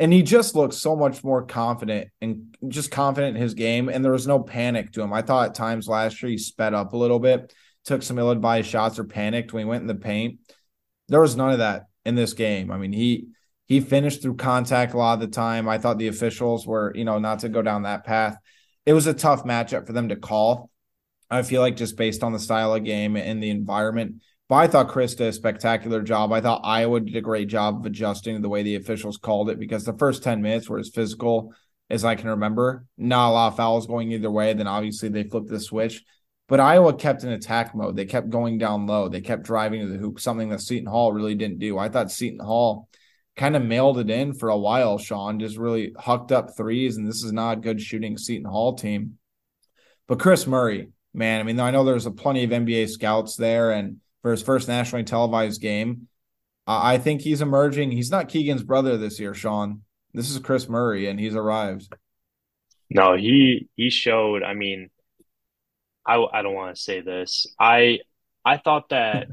And 0.00 0.12
he 0.12 0.22
just 0.22 0.56
looked 0.56 0.74
so 0.74 0.96
much 0.96 1.22
more 1.22 1.46
confident 1.46 2.08
and 2.20 2.56
just 2.66 2.90
confident 2.90 3.36
in 3.36 3.42
his 3.42 3.54
game. 3.54 3.88
And 3.88 4.04
there 4.04 4.10
was 4.10 4.26
no 4.26 4.40
panic 4.40 4.92
to 4.92 5.02
him. 5.02 5.12
I 5.12 5.22
thought 5.22 5.50
at 5.50 5.54
times 5.54 5.86
last 5.86 6.20
year 6.20 6.30
he 6.30 6.38
sped 6.38 6.74
up 6.74 6.92
a 6.92 6.96
little 6.96 7.20
bit 7.20 7.54
took 7.84 8.02
some 8.02 8.18
ill-advised 8.18 8.68
shots 8.68 8.98
or 8.98 9.04
panicked 9.04 9.52
when 9.52 9.62
he 9.62 9.68
went 9.68 9.82
in 9.82 9.88
the 9.88 9.94
paint. 9.94 10.40
There 11.08 11.20
was 11.20 11.36
none 11.36 11.50
of 11.50 11.58
that 11.58 11.86
in 12.04 12.14
this 12.14 12.32
game. 12.32 12.70
I 12.70 12.78
mean, 12.78 12.92
he 12.92 13.28
he 13.66 13.80
finished 13.80 14.22
through 14.22 14.36
contact 14.36 14.94
a 14.94 14.98
lot 14.98 15.14
of 15.14 15.20
the 15.20 15.26
time. 15.26 15.68
I 15.68 15.78
thought 15.78 15.98
the 15.98 16.08
officials 16.08 16.66
were, 16.66 16.92
you 16.94 17.04
know, 17.04 17.18
not 17.18 17.40
to 17.40 17.48
go 17.48 17.62
down 17.62 17.82
that 17.82 18.04
path. 18.04 18.36
It 18.84 18.92
was 18.92 19.06
a 19.06 19.14
tough 19.14 19.44
matchup 19.44 19.86
for 19.86 19.92
them 19.92 20.10
to 20.10 20.16
call. 20.16 20.70
I 21.30 21.42
feel 21.42 21.62
like 21.62 21.76
just 21.76 21.96
based 21.96 22.22
on 22.22 22.32
the 22.32 22.38
style 22.38 22.74
of 22.74 22.84
game 22.84 23.16
and 23.16 23.42
the 23.42 23.50
environment. 23.50 24.22
But 24.48 24.56
I 24.56 24.66
thought 24.66 24.88
Kris 24.88 25.14
did 25.14 25.28
a 25.28 25.32
spectacular 25.32 26.02
job. 26.02 26.32
I 26.32 26.42
thought 26.42 26.60
Iowa 26.64 27.00
did 27.00 27.16
a 27.16 27.22
great 27.22 27.48
job 27.48 27.78
of 27.78 27.86
adjusting 27.86 28.40
the 28.42 28.48
way 28.50 28.62
the 28.62 28.76
officials 28.76 29.16
called 29.16 29.48
it 29.48 29.58
because 29.58 29.84
the 29.84 29.96
first 29.96 30.22
10 30.22 30.42
minutes 30.42 30.68
were 30.68 30.78
as 30.78 30.90
physical 30.90 31.54
as 31.88 32.04
I 32.04 32.14
can 32.14 32.28
remember. 32.28 32.84
Not 32.98 33.30
a 33.30 33.32
lot 33.32 33.48
of 33.48 33.56
fouls 33.56 33.86
going 33.86 34.12
either 34.12 34.30
way. 34.30 34.52
Then 34.52 34.66
obviously 34.66 35.08
they 35.08 35.24
flipped 35.24 35.48
the 35.48 35.60
switch. 35.60 36.04
But 36.46 36.60
Iowa 36.60 36.94
kept 36.94 37.24
in 37.24 37.30
attack 37.30 37.74
mode. 37.74 37.96
They 37.96 38.04
kept 38.04 38.28
going 38.28 38.58
down 38.58 38.86
low. 38.86 39.08
They 39.08 39.22
kept 39.22 39.44
driving 39.44 39.80
to 39.80 39.88
the 39.88 39.98
hoop, 39.98 40.20
something 40.20 40.50
that 40.50 40.60
Seton 40.60 40.86
Hall 40.86 41.12
really 41.12 41.34
didn't 41.34 41.58
do. 41.58 41.78
I 41.78 41.88
thought 41.88 42.10
Seton 42.10 42.44
Hall 42.44 42.88
kind 43.36 43.56
of 43.56 43.64
mailed 43.64 43.98
it 43.98 44.10
in 44.10 44.34
for 44.34 44.50
a 44.50 44.58
while, 44.58 44.98
Sean, 44.98 45.40
just 45.40 45.56
really 45.56 45.92
hucked 45.98 46.32
up 46.32 46.56
threes. 46.56 46.96
And 46.96 47.08
this 47.08 47.24
is 47.24 47.32
not 47.32 47.58
a 47.58 47.60
good 47.60 47.80
shooting 47.80 48.18
Seton 48.18 48.44
Hall 48.44 48.74
team. 48.74 49.18
But 50.06 50.20
Kris 50.20 50.46
Murray, 50.46 50.88
man, 51.14 51.40
I 51.40 51.44
mean, 51.44 51.58
I 51.58 51.70
know 51.70 51.84
there's 51.84 52.06
a 52.06 52.10
plenty 52.10 52.44
of 52.44 52.50
NBA 52.50 52.90
scouts 52.90 53.36
there. 53.36 53.72
And 53.72 54.00
for 54.20 54.30
his 54.30 54.42
first 54.42 54.68
nationally 54.68 55.04
televised 55.04 55.62
game, 55.62 56.08
I 56.66 56.98
think 56.98 57.20
he's 57.20 57.42
emerging. 57.42 57.90
He's 57.90 58.10
not 58.10 58.28
Keegan's 58.28 58.62
brother 58.62 58.96
this 58.96 59.20
year, 59.20 59.34
Sean. 59.34 59.82
This 60.14 60.30
is 60.30 60.38
Chris 60.38 60.68
Murray, 60.68 61.08
and 61.08 61.18
he's 61.20 61.34
arrived. 61.34 61.94
No, 62.88 63.16
he 63.16 63.68
he 63.76 63.90
showed. 63.90 64.42
I 64.42 64.54
mean, 64.54 64.88
I, 66.06 66.24
I 66.32 66.42
don't 66.42 66.54
want 66.54 66.76
to 66.76 66.82
say 66.82 67.00
this. 67.00 67.46
I 67.58 68.00
I 68.44 68.58
thought 68.58 68.90
that 68.90 69.28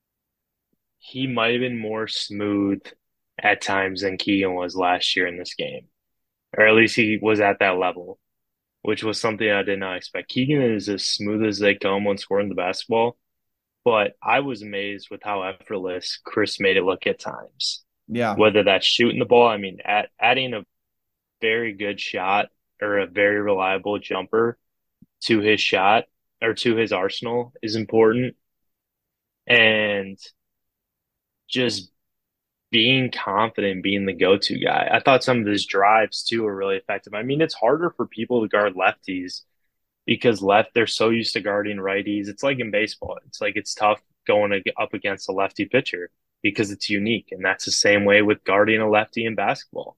he 0.98 1.26
might 1.26 1.52
have 1.52 1.60
been 1.60 1.78
more 1.78 2.06
smooth 2.06 2.82
at 3.42 3.62
times 3.62 4.02
than 4.02 4.18
Keegan 4.18 4.54
was 4.54 4.76
last 4.76 5.16
year 5.16 5.26
in 5.26 5.38
this 5.38 5.54
game, 5.54 5.86
or 6.56 6.66
at 6.66 6.74
least 6.74 6.96
he 6.96 7.18
was 7.20 7.40
at 7.40 7.58
that 7.60 7.78
level, 7.78 8.18
which 8.82 9.02
was 9.02 9.20
something 9.20 9.50
I 9.50 9.62
did 9.62 9.80
not 9.80 9.96
expect. 9.96 10.28
Keegan 10.28 10.62
is 10.62 10.88
as 10.88 11.06
smooth 11.06 11.44
as 11.44 11.58
they 11.58 11.74
come 11.74 12.04
when 12.04 12.18
scoring 12.18 12.48
the 12.48 12.54
basketball, 12.54 13.16
but 13.84 14.12
I 14.22 14.40
was 14.40 14.62
amazed 14.62 15.08
with 15.10 15.22
how 15.22 15.42
effortless 15.42 16.20
Kris 16.24 16.60
made 16.60 16.76
it 16.76 16.84
look 16.84 17.06
at 17.06 17.18
times. 17.18 17.82
Yeah, 18.12 18.34
whether 18.34 18.64
that's 18.64 18.86
shooting 18.86 19.20
the 19.20 19.24
ball, 19.24 19.46
I 19.46 19.56
mean, 19.56 19.78
at, 19.84 20.10
adding 20.20 20.52
a 20.52 20.64
very 21.40 21.72
good 21.72 22.00
shot 22.00 22.48
or 22.82 22.98
a 22.98 23.06
very 23.06 23.40
reliable 23.40 23.98
jumper 23.98 24.58
to 25.22 25.40
his 25.40 25.60
shot 25.60 26.04
or 26.42 26.54
to 26.54 26.76
his 26.76 26.92
arsenal 26.92 27.52
is 27.62 27.76
important. 27.76 28.36
And 29.46 30.18
just 31.48 31.90
being 32.70 33.10
confident, 33.10 33.82
being 33.82 34.06
the 34.06 34.12
go 34.12 34.38
to 34.38 34.58
guy. 34.58 34.88
I 34.92 35.00
thought 35.00 35.24
some 35.24 35.40
of 35.40 35.46
his 35.46 35.66
drives 35.66 36.22
too 36.22 36.42
were 36.44 36.54
really 36.54 36.76
effective. 36.76 37.14
I 37.14 37.22
mean, 37.22 37.40
it's 37.40 37.54
harder 37.54 37.90
for 37.90 38.06
people 38.06 38.42
to 38.42 38.48
guard 38.48 38.74
lefties 38.74 39.42
because 40.06 40.42
left 40.42 40.70
they're 40.74 40.86
so 40.86 41.10
used 41.10 41.32
to 41.34 41.40
guarding 41.40 41.78
righties. 41.78 42.28
It's 42.28 42.42
like 42.42 42.60
in 42.60 42.70
baseball. 42.70 43.18
It's 43.26 43.40
like 43.40 43.56
it's 43.56 43.74
tough 43.74 44.00
going 44.26 44.62
up 44.78 44.94
against 44.94 45.28
a 45.28 45.32
lefty 45.32 45.64
pitcher 45.64 46.10
because 46.42 46.70
it's 46.70 46.88
unique. 46.88 47.28
And 47.32 47.44
that's 47.44 47.64
the 47.64 47.72
same 47.72 48.04
way 48.04 48.22
with 48.22 48.44
guarding 48.44 48.80
a 48.80 48.88
lefty 48.88 49.24
in 49.24 49.34
basketball. 49.34 49.96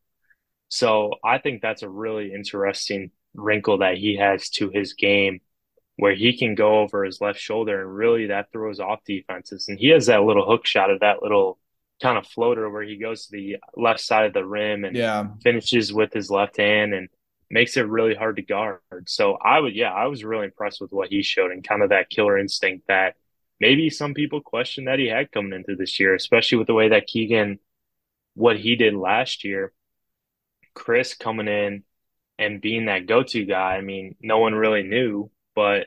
So 0.69 1.15
I 1.23 1.39
think 1.39 1.61
that's 1.61 1.83
a 1.83 1.89
really 1.89 2.33
interesting 2.33 3.11
wrinkle 3.35 3.79
that 3.79 3.97
he 3.97 4.17
has 4.17 4.49
to 4.51 4.71
his 4.71 4.95
game 4.95 5.41
where 5.97 6.15
he 6.15 6.37
can 6.37 6.55
go 6.55 6.81
over 6.81 7.05
his 7.05 7.21
left 7.21 7.39
shoulder 7.39 7.83
and 7.83 7.95
really 7.95 8.27
that 8.27 8.51
throws 8.53 8.81
off 8.81 9.01
defenses. 9.05 9.69
And 9.69 9.79
he 9.79 9.89
has 9.89 10.07
that 10.07 10.23
little 10.23 10.45
hook 10.45 10.67
shot 10.67 10.91
of 10.91 11.01
that 11.01 11.23
little 11.23 11.59
kind 12.01 12.19
of 12.19 12.27
floater 12.27 12.69
where 12.69 12.83
he 12.83 12.97
goes 12.97 13.27
to 13.27 13.33
the 13.33 13.57
left 13.77 14.01
side 14.01 14.27
of 14.27 14.33
the 14.33 14.45
rim 14.45 14.85
and 14.85 14.97
yeah. 14.97 15.29
finishes 15.43 15.93
with 15.93 16.13
his 16.13 16.31
left 16.31 16.57
hand 16.57 16.95
and 16.95 17.09
makes 17.51 17.77
it 17.77 17.87
really 17.87 18.15
hard 18.15 18.37
to 18.37 18.43
guard. 18.43 18.81
So 19.07 19.35
I 19.35 19.61
would, 19.61 19.77
yeah, 19.77 19.93
I 19.93 20.07
was 20.07 20.25
really 20.25 20.47
impressed 20.47 20.81
with 20.81 20.93
what 20.93 21.11
he 21.11 21.23
showed 21.23 21.53
and 21.53 21.63
kind 21.63 21.83
of 21.83 21.91
that 21.91 22.09
killer 22.09 22.39
instinct 22.39 22.89
that 22.89 23.15
maybe 23.61 23.91
some 23.91 24.15
people 24.15 24.41
question 24.41 24.87
that 24.87 24.99
he 24.99 25.07
had 25.07 25.31
coming 25.31 25.53
into 25.53 25.77
this 25.77 26.01
year, 26.01 26.15
especially 26.15 26.59
with 26.59 26.67
the 26.67 26.75
way 26.75 26.89
that 26.89 27.07
Keegan, 27.07 27.59
what 28.35 28.59
he 28.59 28.75
did 28.75 28.95
last 28.95 29.45
year. 29.45 29.73
Kris 30.75 31.15
coming 31.15 31.49
in 31.49 31.85
and 32.43 32.61
being 32.61 32.87
that 32.87 33.07
go-to 33.07 33.45
guy. 33.45 33.77
I 33.77 33.83
mean, 33.83 34.17
no 34.21 34.39
one 34.39 34.55
really 34.55 34.83
knew, 34.83 35.31
but 35.55 35.87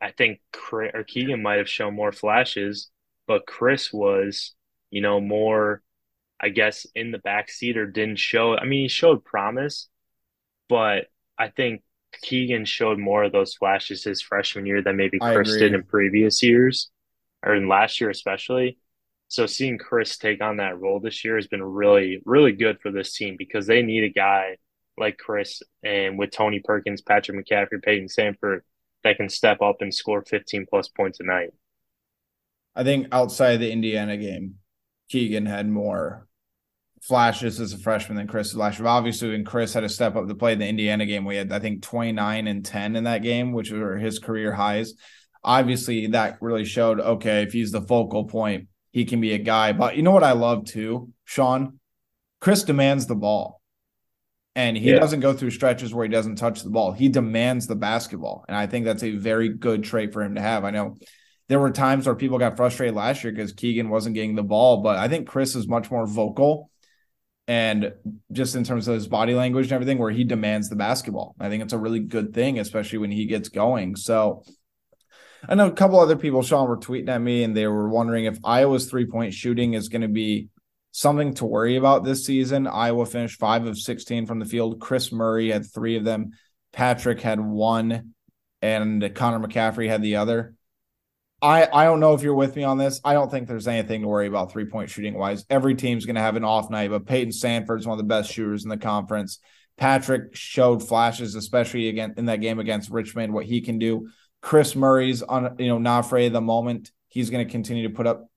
I 0.00 0.12
think 0.12 0.40
Kris, 0.52 0.92
or 0.94 1.02
Keegan 1.02 1.42
might 1.42 1.58
have 1.58 1.68
shown 1.68 1.94
more 1.94 2.12
flashes, 2.12 2.90
but 3.26 3.46
Kris 3.46 3.92
was, 3.92 4.54
you 4.90 5.00
know, 5.00 5.20
more, 5.20 5.82
I 6.40 6.50
guess, 6.50 6.86
in 6.94 7.10
the 7.10 7.18
back 7.18 7.50
seat 7.50 7.76
or 7.76 7.86
didn't 7.86 8.20
show. 8.20 8.56
I 8.56 8.64
mean, 8.64 8.82
he 8.82 8.88
showed 8.88 9.24
promise, 9.24 9.88
but 10.68 11.06
I 11.36 11.48
think 11.48 11.82
Keegan 12.22 12.66
showed 12.66 12.98
more 12.98 13.24
of 13.24 13.32
those 13.32 13.54
flashes 13.54 14.04
his 14.04 14.22
freshman 14.22 14.66
year 14.66 14.80
than 14.80 14.96
maybe 14.96 15.18
Kris 15.18 15.56
did 15.56 15.74
in 15.74 15.82
previous 15.82 16.40
years, 16.40 16.90
or 17.44 17.56
in 17.56 17.66
last 17.66 18.00
year 18.00 18.10
especially. 18.10 18.78
So 19.26 19.46
seeing 19.46 19.78
Kris 19.78 20.18
take 20.18 20.40
on 20.40 20.58
that 20.58 20.78
role 20.78 21.00
this 21.00 21.24
year 21.24 21.34
has 21.34 21.48
been 21.48 21.62
really, 21.62 22.22
really 22.24 22.52
good 22.52 22.78
for 22.80 22.92
this 22.92 23.12
team 23.14 23.34
because 23.36 23.66
they 23.66 23.82
need 23.82 24.04
a 24.04 24.10
guy 24.10 24.58
like 24.98 25.18
Kris 25.18 25.62
and 25.82 26.18
with 26.18 26.30
Tony 26.30 26.60
Perkins, 26.60 27.02
Patrick 27.02 27.46
McCaffery, 27.46 27.82
Payton 27.82 28.08
Sandfort 28.08 28.60
that 29.02 29.16
can 29.16 29.28
step 29.28 29.60
up 29.60 29.76
and 29.80 29.94
score 29.94 30.22
15 30.22 30.66
plus 30.68 30.88
points 30.88 31.20
a 31.20 31.24
night. 31.24 31.50
I 32.74 32.82
think 32.82 33.08
outside 33.12 33.58
the 33.58 33.70
Indiana 33.70 34.16
game, 34.16 34.56
Keegan 35.10 35.46
had 35.46 35.68
more 35.68 36.26
flashes 37.02 37.60
as 37.60 37.72
a 37.72 37.78
freshman 37.78 38.16
than 38.16 38.26
Kris 38.26 38.54
last 38.54 38.78
year. 38.78 38.88
Obviously, 38.88 39.30
when 39.30 39.44
Kris 39.44 39.74
had 39.74 39.80
to 39.80 39.88
step 39.88 40.16
up 40.16 40.26
to 40.26 40.34
play 40.34 40.54
in 40.54 40.58
the 40.58 40.66
Indiana 40.66 41.06
game, 41.06 41.24
we 41.24 41.36
had 41.36 41.52
I 41.52 41.60
think 41.60 41.82
29 41.82 42.46
and 42.46 42.64
10 42.64 42.96
in 42.96 43.04
that 43.04 43.22
game, 43.22 43.52
which 43.52 43.70
were 43.70 43.98
his 43.98 44.18
career 44.18 44.52
highs. 44.52 44.94
Obviously, 45.44 46.06
that 46.08 46.38
really 46.40 46.64
showed 46.64 46.98
okay, 46.98 47.42
if 47.42 47.52
he's 47.52 47.70
the 47.70 47.82
focal 47.82 48.24
point, 48.24 48.68
he 48.90 49.04
can 49.04 49.20
be 49.20 49.34
a 49.34 49.38
guy. 49.38 49.72
But 49.72 49.96
you 49.96 50.02
know 50.02 50.12
what 50.12 50.24
I 50.24 50.32
love 50.32 50.64
too, 50.64 51.12
Sean? 51.24 51.78
Kris 52.40 52.62
demands 52.62 53.06
the 53.06 53.14
ball 53.14 53.60
and 54.54 54.76
he 54.76 54.90
yeah. 54.90 54.98
doesn't 54.98 55.20
go 55.20 55.32
through 55.32 55.50
stretches 55.50 55.92
where 55.92 56.04
he 56.04 56.10
doesn't 56.10 56.36
touch 56.36 56.62
the 56.62 56.70
ball. 56.70 56.92
He 56.92 57.08
demands 57.08 57.66
the 57.66 57.76
basketball, 57.76 58.44
and 58.48 58.56
I 58.56 58.66
think 58.66 58.84
that's 58.84 59.02
a 59.02 59.16
very 59.16 59.48
good 59.48 59.84
trait 59.84 60.12
for 60.12 60.22
him 60.22 60.36
to 60.36 60.40
have. 60.40 60.64
I 60.64 60.70
know 60.70 60.96
there 61.48 61.60
were 61.60 61.70
times 61.70 62.06
where 62.06 62.14
people 62.14 62.38
got 62.38 62.56
frustrated 62.56 62.94
last 62.94 63.22
year 63.22 63.32
because 63.32 63.52
Keegan 63.52 63.90
wasn't 63.90 64.14
getting 64.14 64.34
the 64.34 64.42
ball, 64.42 64.82
but 64.82 64.96
I 64.96 65.08
think 65.08 65.28
Kris 65.28 65.54
is 65.54 65.68
much 65.68 65.90
more 65.90 66.06
vocal 66.06 66.70
and 67.46 67.92
just 68.32 68.54
in 68.54 68.64
terms 68.64 68.88
of 68.88 68.94
his 68.94 69.06
body 69.06 69.34
language 69.34 69.66
and 69.66 69.72
everything, 69.72 69.98
where 69.98 70.10
he 70.10 70.24
demands 70.24 70.68
the 70.68 70.76
basketball. 70.76 71.34
I 71.38 71.50
think 71.50 71.62
it's 71.62 71.74
a 71.74 71.78
really 71.78 72.00
good 72.00 72.32
thing, 72.32 72.58
especially 72.58 72.98
when 72.98 73.10
he 73.10 73.26
gets 73.26 73.50
going. 73.50 73.96
So 73.96 74.44
I 75.46 75.54
know 75.54 75.66
a 75.66 75.72
couple 75.72 76.00
other 76.00 76.16
people, 76.16 76.42
Sean, 76.42 76.68
were 76.68 76.78
tweeting 76.78 77.08
at 77.08 77.20
me 77.20 77.44
and 77.44 77.54
they 77.54 77.66
were 77.66 77.88
wondering 77.88 78.24
if 78.24 78.38
Iowa's 78.44 78.88
three 78.88 79.06
point 79.06 79.34
shooting 79.34 79.74
is 79.74 79.88
going 79.88 80.02
to 80.02 80.08
be 80.08 80.48
something 80.96 81.34
to 81.34 81.44
worry 81.44 81.74
about 81.74 82.04
this 82.04 82.24
season. 82.24 82.68
Iowa 82.68 83.04
finished 83.04 83.40
five 83.40 83.66
of 83.66 83.76
16 83.76 84.26
from 84.26 84.38
the 84.38 84.44
field. 84.44 84.80
Kris 84.80 85.10
Murray 85.10 85.50
had 85.50 85.66
three 85.66 85.96
of 85.96 86.04
them. 86.04 86.30
Patrick 86.72 87.20
had 87.20 87.40
one, 87.40 88.14
and 88.62 89.12
Connor 89.16 89.44
McCaffery 89.44 89.88
had 89.88 90.02
the 90.02 90.16
other. 90.16 90.54
I, 91.42 91.68
I 91.70 91.84
don't 91.84 91.98
know 91.98 92.14
if 92.14 92.22
you're 92.22 92.32
with 92.32 92.54
me 92.54 92.62
on 92.62 92.78
this. 92.78 93.00
I 93.04 93.12
don't 93.12 93.28
think 93.28 93.48
there's 93.48 93.66
anything 93.66 94.02
to 94.02 94.08
worry 94.08 94.28
about 94.28 94.52
three 94.52 94.66
point 94.66 94.88
shooting 94.88 95.14
wise. 95.14 95.44
Every 95.50 95.74
team's 95.74 96.06
going 96.06 96.14
to 96.14 96.22
have 96.22 96.36
an 96.36 96.44
off 96.44 96.70
night, 96.70 96.90
but 96.90 97.06
Payton 97.06 97.32
Sandfort's 97.32 97.86
one 97.86 97.98
of 97.98 98.04
the 98.04 98.08
best 98.08 98.32
shooters 98.32 98.62
in 98.62 98.70
the 98.70 98.76
conference. 98.76 99.40
Patrick 99.76 100.36
showed 100.36 100.86
flashes, 100.86 101.34
especially 101.34 101.88
again 101.88 102.14
in 102.16 102.26
that 102.26 102.40
game 102.40 102.60
against 102.60 102.90
Richmond, 102.90 103.34
what 103.34 103.46
he 103.46 103.60
can 103.62 103.80
do. 103.80 104.08
Kris 104.42 104.76
Murray's 104.76 105.22
on, 105.22 105.56
you 105.58 105.66
know, 105.66 105.78
not 105.78 106.04
afraid 106.06 106.28
of 106.28 106.34
the 106.34 106.40
moment. 106.40 106.92
He's 107.08 107.30
going 107.30 107.44
to 107.44 107.50
continue 107.50 107.88
to 107.88 107.94
put 107.94 108.06
up, 108.06 108.28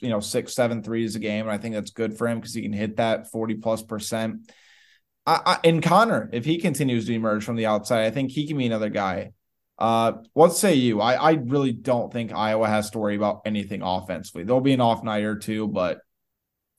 you 0.00 0.08
know, 0.08 0.20
six, 0.20 0.54
seven 0.54 0.82
threes 0.82 1.16
a 1.16 1.18
game, 1.18 1.46
and 1.46 1.52
I 1.52 1.58
think 1.58 1.74
that's 1.74 1.90
good 1.90 2.16
for 2.16 2.28
him 2.28 2.38
because 2.38 2.54
he 2.54 2.62
can 2.62 2.72
hit 2.72 2.96
that 2.96 3.30
forty 3.30 3.54
plus 3.54 3.82
percent. 3.82 4.50
I, 5.26 5.40
I, 5.44 5.68
and 5.68 5.82
Connor, 5.82 6.30
if 6.32 6.44
he 6.44 6.58
continues 6.58 7.06
to 7.06 7.14
emerge 7.14 7.44
from 7.44 7.56
the 7.56 7.66
outside, 7.66 8.06
I 8.06 8.10
think 8.10 8.30
he 8.30 8.46
can 8.46 8.56
be 8.56 8.66
another 8.66 8.88
guy 8.88 9.32
uh, 9.80 10.12
what 10.34 10.52
say 10.52 10.74
you? 10.74 11.00
I, 11.00 11.14
I 11.14 11.30
really 11.32 11.72
don't 11.72 12.12
think 12.12 12.34
Iowa 12.34 12.68
has 12.68 12.90
to 12.90 12.98
worry 12.98 13.16
about 13.16 13.40
anything 13.46 13.80
offensively. 13.82 14.44
There'll 14.44 14.60
be 14.60 14.74
an 14.74 14.82
off 14.82 15.02
night 15.02 15.24
or 15.24 15.36
two, 15.36 15.68
but 15.68 16.00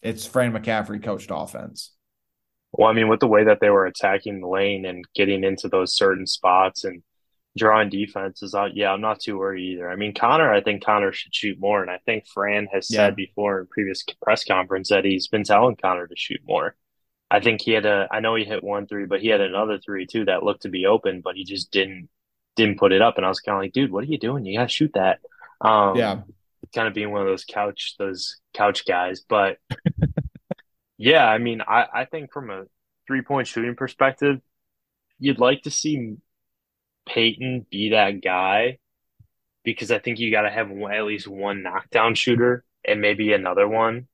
it's 0.03 0.27
Fran 0.27 0.53
McCaffery 0.53 1.03
coached 1.03 1.31
offense. 1.33 1.93
Well, 2.71 2.87
I 2.87 2.93
mean, 2.93 3.09
with 3.09 3.19
the 3.19 3.27
way 3.27 3.43
that 3.45 3.57
they 3.59 3.71
were 3.71 3.87
attacking 3.87 4.39
the 4.39 4.47
lane 4.47 4.85
and 4.85 5.03
getting 5.15 5.43
into 5.43 5.67
those 5.67 5.95
certain 5.95 6.27
spots 6.27 6.83
and 6.83 7.01
drawing 7.57 7.89
defenses 7.89 8.55
out, 8.55 8.75
yeah, 8.75 8.91
I'm 8.91 9.01
not 9.01 9.19
too 9.19 9.37
worried 9.37 9.73
either. 9.73 9.89
I 9.89 9.95
mean, 9.95 10.13
Connor, 10.13 10.51
I 10.51 10.61
think 10.61 10.83
Connor 10.83 11.11
should 11.11 11.35
shoot 11.35 11.59
more. 11.59 11.81
And 11.81 11.91
I 11.91 11.99
think 12.05 12.25
Fran 12.27 12.67
has 12.71 12.89
yeah. 12.89 12.97
said 12.97 13.15
before 13.15 13.59
in 13.59 13.67
previous 13.67 14.03
press 14.21 14.43
conference 14.43 14.89
that 14.89 15.05
he's 15.05 15.27
been 15.27 15.43
telling 15.43 15.75
Connor 15.75 16.07
to 16.07 16.15
shoot 16.15 16.41
more. 16.47 16.75
I 17.29 17.39
think 17.39 17.61
he 17.61 17.71
had 17.71 17.85
a, 17.85 18.07
I 18.11 18.19
know 18.19 18.35
he 18.35 18.43
hit 18.43 18.63
one 18.63 18.87
three, 18.87 19.05
but 19.05 19.21
he 19.21 19.29
had 19.29 19.41
another 19.41 19.79
three 19.79 20.05
too 20.05 20.25
that 20.25 20.43
looked 20.43 20.63
to 20.63 20.69
be 20.69 20.85
open, 20.85 21.21
but 21.21 21.35
he 21.35 21.45
just 21.45 21.71
didn't 21.71 22.09
didn't 22.57 22.77
put 22.77 22.91
it 22.91 23.01
up, 23.01 23.15
and 23.15 23.25
I 23.25 23.29
was 23.29 23.39
kind 23.39 23.55
of 23.55 23.61
like, 23.61 23.71
dude, 23.71 23.91
what 23.91 24.03
are 24.03 24.07
you 24.07 24.17
doing? 24.17 24.45
You 24.45 24.57
gotta 24.57 24.67
shoot 24.67 24.91
that. 24.95 25.19
Um, 25.61 25.95
yeah, 25.95 26.21
kind 26.75 26.89
of 26.89 26.93
being 26.93 27.09
one 27.09 27.21
of 27.21 27.27
those 27.27 27.45
couch 27.45 27.95
those 27.97 28.37
couch 28.53 28.85
guys, 28.85 29.21
but 29.21 29.57
yeah, 30.97 31.25
I 31.25 31.37
mean, 31.37 31.61
I 31.61 31.85
I 31.93 32.05
think 32.05 32.33
from 32.33 32.49
a 32.49 32.65
three 33.07 33.21
point 33.21 33.47
shooting 33.47 33.75
perspective, 33.75 34.41
you'd 35.17 35.39
like 35.39 35.63
to 35.63 35.71
see 35.71 36.17
Payton 37.05 37.65
be 37.69 37.89
that 37.89 38.21
guy 38.21 38.77
because 39.63 39.91
I 39.91 39.99
think 39.99 40.19
you 40.19 40.31
got 40.31 40.43
to 40.43 40.49
have 40.49 40.71
at 40.71 41.05
least 41.05 41.27
one 41.27 41.63
knockdown 41.63 42.15
shooter 42.15 42.63
and 42.85 43.01
maybe 43.01 43.33
another 43.33 43.67
one. 43.67 44.07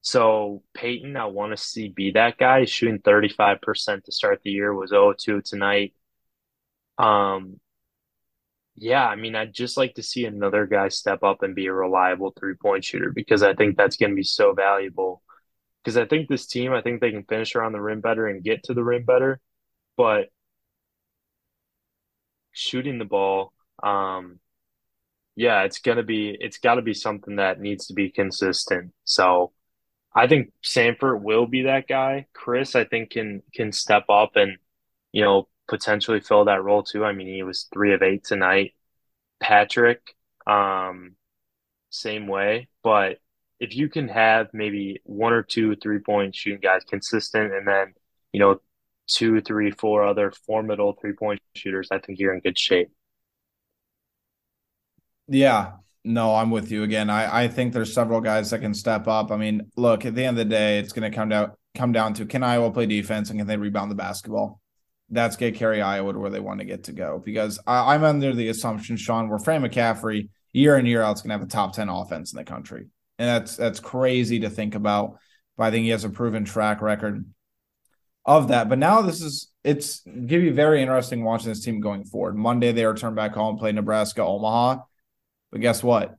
So 0.00 0.62
Payton, 0.72 1.16
I 1.16 1.26
want 1.26 1.50
to 1.52 1.62
see 1.62 1.88
be 1.88 2.12
that 2.12 2.38
guy. 2.38 2.60
He's 2.60 2.70
shooting 2.70 3.00
35% 3.00 4.04
to 4.04 4.12
start 4.12 4.40
the 4.42 4.50
year, 4.50 4.72
was 4.72 4.92
0-2 4.92 5.42
tonight. 5.42 5.94
Um, 6.98 7.60
yeah, 8.76 9.06
I 9.06 9.16
mean, 9.16 9.34
I'd 9.34 9.54
just 9.54 9.76
like 9.76 9.94
to 9.94 10.02
see 10.02 10.26
another 10.26 10.66
guy 10.66 10.88
step 10.88 11.22
up 11.22 11.42
and 11.42 11.54
be 11.54 11.66
a 11.66 11.72
reliable 11.72 12.32
three 12.38 12.54
point 12.54 12.84
shooter 12.84 13.10
because 13.10 13.42
I 13.42 13.54
think 13.54 13.76
that's 13.76 13.96
going 13.96 14.10
to 14.10 14.16
be 14.16 14.22
so 14.22 14.52
valuable. 14.52 15.22
Because 15.82 15.96
I 15.96 16.04
think 16.04 16.28
this 16.28 16.46
team, 16.46 16.72
I 16.72 16.82
think 16.82 17.00
they 17.00 17.10
can 17.10 17.24
finish 17.24 17.54
around 17.54 17.72
the 17.72 17.80
rim 17.80 18.00
better 18.00 18.26
and 18.26 18.44
get 18.44 18.64
to 18.64 18.74
the 18.74 18.84
rim 18.84 19.04
better, 19.04 19.40
but 19.96 20.28
shooting 22.56 22.98
the 22.98 23.04
ball, 23.04 23.52
um, 23.82 24.40
yeah, 25.36 25.62
it's 25.64 25.78
gonna 25.80 26.02
be 26.02 26.36
it's 26.40 26.58
got 26.58 26.76
to 26.76 26.82
be 26.82 26.94
something 26.94 27.36
that 27.36 27.60
needs 27.60 27.86
to 27.88 27.94
be 27.94 28.10
consistent. 28.10 28.92
So 29.04 29.52
I 30.14 30.26
think 30.26 30.52
Sandfort 30.64 31.20
will 31.22 31.46
be 31.46 31.64
that 31.64 31.86
guy. 31.86 32.26
Kris, 32.32 32.74
I 32.74 32.84
think 32.84 33.10
can 33.10 33.42
can 33.54 33.72
step 33.72 34.04
up 34.08 34.32
and 34.36 34.56
you 35.12 35.22
know 35.22 35.48
potentially 35.68 36.20
fill 36.20 36.46
that 36.46 36.62
role 36.64 36.82
too. 36.82 37.04
I 37.04 37.12
mean, 37.12 37.28
he 37.28 37.42
was 37.42 37.68
three 37.72 37.92
of 37.94 38.02
eight 38.02 38.24
tonight. 38.24 38.72
Patrick, 39.40 40.00
um, 40.46 41.16
same 41.90 42.26
way. 42.26 42.68
But 42.82 43.18
if 43.60 43.76
you 43.76 43.88
can 43.90 44.08
have 44.08 44.48
maybe 44.54 45.00
one 45.04 45.32
or 45.34 45.42
two 45.42 45.76
three 45.76 45.98
point 45.98 46.34
shooting 46.34 46.60
guys 46.60 46.82
consistent, 46.88 47.52
and 47.52 47.68
then 47.68 47.94
you 48.32 48.40
know 48.40 48.60
two, 49.06 49.40
three, 49.40 49.70
four 49.70 50.04
other 50.04 50.32
formidable 50.46 50.96
three 51.00 51.12
point 51.12 51.40
shooters, 51.54 51.88
I 51.90 51.98
think 51.98 52.18
you're 52.18 52.34
in 52.34 52.40
good 52.40 52.58
shape. 52.58 52.90
Yeah, 55.28 55.72
no, 56.04 56.34
I'm 56.34 56.50
with 56.50 56.70
you 56.70 56.82
again. 56.84 57.10
I, 57.10 57.44
I 57.44 57.48
think 57.48 57.72
there's 57.72 57.92
several 57.92 58.20
guys 58.20 58.50
that 58.50 58.60
can 58.60 58.74
step 58.74 59.08
up. 59.08 59.32
I 59.32 59.36
mean, 59.36 59.70
look, 59.76 60.04
at 60.04 60.14
the 60.14 60.24
end 60.24 60.38
of 60.38 60.48
the 60.48 60.50
day, 60.50 60.78
it's 60.78 60.92
going 60.92 61.10
to 61.10 61.14
come 61.14 61.28
down 61.28 61.52
come 61.74 61.92
down 61.92 62.14
to 62.14 62.24
can 62.24 62.42
Iowa 62.42 62.70
play 62.70 62.86
defense 62.86 63.28
and 63.30 63.38
can 63.38 63.46
they 63.46 63.56
rebound 63.56 63.90
the 63.90 63.96
basketball? 63.96 64.60
that's 65.10 65.36
going 65.36 65.52
to 65.52 65.58
carry 65.58 65.80
Iowa 65.80 66.12
to 66.12 66.18
where 66.18 66.30
they 66.30 66.40
want 66.40 66.60
to 66.60 66.66
get 66.66 66.84
to 66.84 66.92
go. 66.92 67.22
Because 67.24 67.58
I, 67.66 67.94
am 67.94 68.04
under 68.04 68.34
the 68.34 68.48
assumption, 68.48 68.96
Sean, 68.96 69.28
where 69.28 69.38
Fran 69.38 69.62
McCaffery 69.62 70.28
year 70.52 70.76
in 70.78 70.86
year 70.86 71.02
out 71.02 71.16
is 71.16 71.22
going 71.22 71.30
to 71.30 71.38
have 71.38 71.46
a 71.46 71.50
top 71.50 71.74
ten 71.74 71.88
offense 71.88 72.32
in 72.32 72.38
the 72.38 72.44
country, 72.44 72.86
and 73.18 73.28
that's 73.28 73.56
that's 73.56 73.80
crazy 73.80 74.40
to 74.40 74.50
think 74.50 74.74
about. 74.74 75.18
But 75.56 75.64
I 75.64 75.70
think 75.70 75.84
he 75.84 75.90
has 75.90 76.04
a 76.04 76.10
proven 76.10 76.44
track 76.44 76.82
record 76.82 77.24
of 78.26 78.48
that. 78.48 78.68
But 78.68 78.78
now 78.78 79.00
this 79.02 79.22
is 79.22 79.50
it's 79.64 80.00
going 80.00 80.28
to 80.28 80.40
be 80.40 80.50
very 80.50 80.82
interesting 80.82 81.24
watching 81.24 81.48
this 81.48 81.64
team 81.64 81.80
going 81.80 82.04
forward. 82.04 82.36
Monday 82.36 82.72
they 82.72 82.84
return 82.84 83.14
back 83.14 83.34
home, 83.34 83.56
play 83.56 83.72
Nebraska, 83.72 84.22
Omaha. 84.22 84.82
But 85.50 85.60
guess 85.60 85.82
what? 85.82 86.16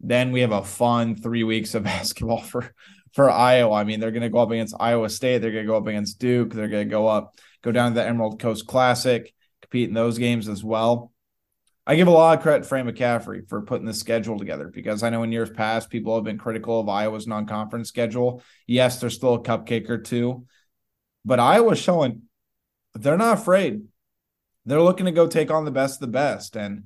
Then 0.00 0.32
we 0.32 0.42
have 0.42 0.52
a 0.52 0.64
fun 0.64 1.16
three 1.16 1.44
weeks 1.44 1.74
of 1.74 1.84
basketball 1.84 2.42
for 2.42 2.74
for 3.14 3.30
Iowa. 3.30 3.74
I 3.74 3.84
mean, 3.84 4.00
they're 4.00 4.10
going 4.10 4.22
to 4.22 4.28
go 4.28 4.40
up 4.40 4.50
against 4.50 4.74
Iowa 4.78 5.08
State. 5.08 5.38
They're 5.38 5.52
going 5.52 5.64
to 5.64 5.70
go 5.70 5.76
up 5.76 5.86
against 5.86 6.18
Duke. 6.18 6.52
They're 6.52 6.68
going 6.68 6.88
to 6.88 6.90
go 6.90 7.06
up 7.06 7.36
go 7.62 7.72
down 7.72 7.92
to 7.92 7.94
the 7.94 8.06
Emerald 8.06 8.40
Coast 8.40 8.66
Classic, 8.66 9.32
compete 9.62 9.88
in 9.88 9.94
those 9.94 10.18
games 10.18 10.48
as 10.48 10.62
well. 10.62 11.12
I 11.86 11.96
give 11.96 12.08
a 12.08 12.12
lot 12.12 12.38
of 12.38 12.42
credit 12.42 12.62
to 12.62 12.68
Fran 12.68 12.86
McCaffery 12.86 13.46
for 13.48 13.62
putting 13.62 13.86
the 13.86 13.92
schedule 13.92 14.38
together 14.38 14.70
because 14.72 15.02
I 15.02 15.10
know 15.10 15.22
in 15.22 15.32
years 15.32 15.50
past 15.50 15.90
people 15.90 16.14
have 16.14 16.24
been 16.24 16.38
critical 16.38 16.80
of 16.80 16.88
Iowa's 16.88 17.26
non-conference 17.26 17.88
schedule. 17.88 18.42
Yes, 18.66 19.00
there's 19.00 19.14
still 19.14 19.34
a 19.34 19.42
cupcake 19.42 19.90
or 19.90 19.98
two, 19.98 20.46
but 21.24 21.40
Iowa's 21.40 21.78
showing 21.78 22.22
they're 22.94 23.16
not 23.16 23.38
afraid. 23.38 23.82
They're 24.66 24.80
looking 24.80 25.06
to 25.06 25.12
go 25.12 25.26
take 25.26 25.50
on 25.50 25.64
the 25.64 25.70
best 25.70 25.96
of 25.96 26.00
the 26.00 26.12
best. 26.12 26.56
And 26.56 26.84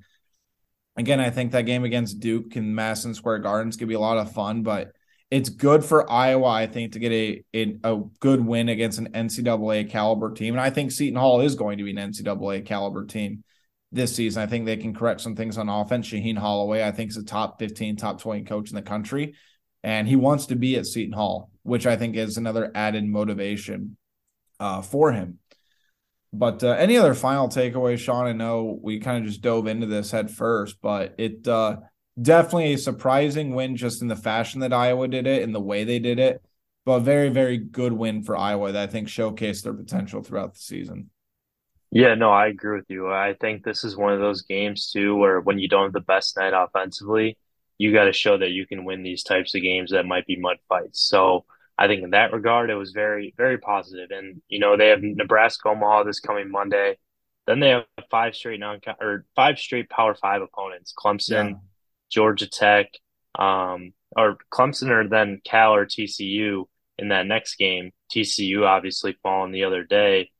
again, 0.97 1.21
I 1.21 1.31
think 1.31 1.53
that 1.53 1.63
game 1.63 1.85
against 1.85 2.21
Duke 2.21 2.57
in 2.57 2.75
Madison 2.75 3.15
Square 3.15 3.41
Gardens 3.41 3.77
could 3.77 3.89
be 3.89 3.95
a 3.95 4.01
lot 4.01 4.19
of 4.19 4.33
fun, 4.33 4.63
but 4.63 4.93
it's 5.31 5.51
good 5.51 5.85
for 5.85 6.11
Iowa, 6.11 6.49
I 6.49 6.67
think, 6.67 6.93
to 6.93 6.99
get 6.99 7.13
a, 7.13 7.45
a, 7.55 7.77
a 7.85 8.03
good 8.21 8.45
win 8.45 8.69
against 8.71 8.99
an 8.99 9.13
NCAA 9.13 9.91
caliber 9.91 10.33
team. 10.33 10.55
And 10.55 10.61
I 10.61 10.71
think 10.71 10.91
Seton 10.91 11.19
Hall 11.19 11.41
is 11.41 11.55
going 11.55 11.79
to 11.79 11.85
be 11.85 11.91
an 11.91 12.13
NCAA 12.13 12.65
caliber 12.65 13.05
team 13.05 13.45
this 13.93 14.17
season. 14.17 14.43
I 14.43 14.47
think 14.47 14.65
they 14.65 14.79
can 14.79 14.95
correct 14.95 15.21
some 15.21 15.37
things 15.37 15.59
on 15.59 15.69
offense. 15.69 16.09
Shaheen 16.09 16.39
Holloway, 16.39 16.83
I 16.83 16.93
think, 16.93 17.11
is 17.11 17.19
a 17.19 17.25
top 17.25 17.59
15, 17.59 17.97
top 17.97 18.21
20 18.21 18.45
coach 18.45 18.71
in 18.71 18.77
the 18.77 18.83
country. 18.83 19.35
And 19.83 20.09
he 20.09 20.17
wants 20.17 20.47
to 20.47 20.57
be 20.57 20.77
at 20.77 20.87
Seton 20.87 21.13
Hall, 21.13 21.51
which 21.63 21.87
I 21.87 21.97
think 21.97 22.17
is 22.17 22.39
another 22.39 22.73
added 22.75 23.05
motivation 23.05 23.97
uh, 24.61 24.83
for 24.83 25.13
him. 25.13 25.39
But 26.33 26.63
uh, 26.63 26.69
any 26.73 26.97
other 26.97 27.15
final 27.15 27.49
takeaways, 27.49 27.99
Sean? 27.99 28.27
I 28.27 28.33
know 28.33 28.79
we 28.83 29.01
kind 29.01 29.19
of 29.19 29.31
just 29.31 29.41
dove 29.41 29.67
into 29.67 29.87
this 29.87 30.11
head 30.11 30.31
first, 30.31 30.77
but 30.83 31.15
it 31.17 31.49
uh, 31.49 31.79
definitely 32.21 32.75
a 32.75 32.79
surprising 32.79 33.55
win 33.55 33.77
just 33.77 34.03
in 34.03 34.09
the 34.09 34.17
fashion 34.17 34.61
that 34.61 34.73
Iowa 34.73 35.09
did 35.09 35.27
it 35.27 35.43
and 35.43 35.55
the 35.55 35.61
way 35.61 35.85
they 35.85 35.99
did 35.99 36.19
it. 36.19 36.43
But 36.85 37.01
very, 37.01 37.29
very 37.29 37.59
good 37.59 37.93
win 37.93 38.23
for 38.23 38.37
Iowa 38.37 38.73
that 38.73 38.89
I 38.89 38.91
think 38.91 39.09
showcased 39.09 39.63
their 39.63 39.75
potential 39.75 40.23
throughout 40.23 40.55
the 40.55 40.61
season. 40.61 41.11
Yeah, 41.91 42.15
no, 42.15 42.31
I 42.31 42.49
agree 42.49 42.77
with 42.77 42.87
you. 42.89 43.11
I 43.11 43.35
think 43.41 43.65
this 43.65 43.83
is 43.83 43.97
one 43.97 44.13
of 44.13 44.21
those 44.21 44.43
games 44.43 44.91
too 44.91 45.17
where 45.17 45.41
when 45.41 45.59
you 45.59 45.69
don't 45.69 45.85
have 45.85 45.93
the 45.93 46.01
best 46.01 46.37
night 46.37 46.53
offensively, 46.55 47.39
you 47.79 47.93
got 47.93 48.05
to 48.05 48.13
show 48.13 48.37
that 48.37 48.51
you 48.51 48.67
can 48.67 48.85
win 48.85 49.03
these 49.03 49.23
types 49.23 49.55
of 49.55 49.63
games 49.63 49.91
that 49.91 50.05
might 50.05 50.27
be 50.27 50.37
mud 50.37 50.59
fights. 50.69 51.01
So 51.01 51.47
I 51.79 51.87
think 51.87 52.03
in 52.03 52.11
that 52.11 52.33
regard, 52.33 52.71
it 52.71 52.75
was 52.75 52.91
very, 52.91 53.35
very 53.37 53.59
positive. 53.59 54.11
And 54.11 54.43
you 54.49 54.59
know, 54.59 54.77
they 54.77 54.89
have 54.89 55.01
Nebraska 55.03 55.69
Omaha 55.69 56.05
this 56.05 56.21
coming 56.21 56.51
Monday. 56.51 56.99
Then 57.47 57.61
they 57.61 57.71
have 57.71 57.85
five 58.11 58.35
straight 58.35 58.61
non 58.61 58.81
or 59.01 59.25
five 59.37 59.59
straight 59.59 59.89
Power 59.89 60.15
Five 60.15 60.43
opponents: 60.43 60.93
Clemson, 60.99 61.51
yeah. 61.51 61.57
Georgia 62.11 62.49
Tech, 62.49 62.89
um, 63.39 63.93
or 64.17 64.39
Clemson, 64.53 64.91
or 64.91 65.09
then 65.09 65.41
Cal 65.45 65.75
or 65.75 65.87
TCU 65.87 66.65
in 66.99 67.09
that 67.09 67.27
next 67.27 67.57
game. 67.57 67.93
TCU 68.13 68.67
obviously 68.67 69.17
falling 69.23 69.53
the 69.53 69.65
other 69.65 69.85
day. 69.85 70.31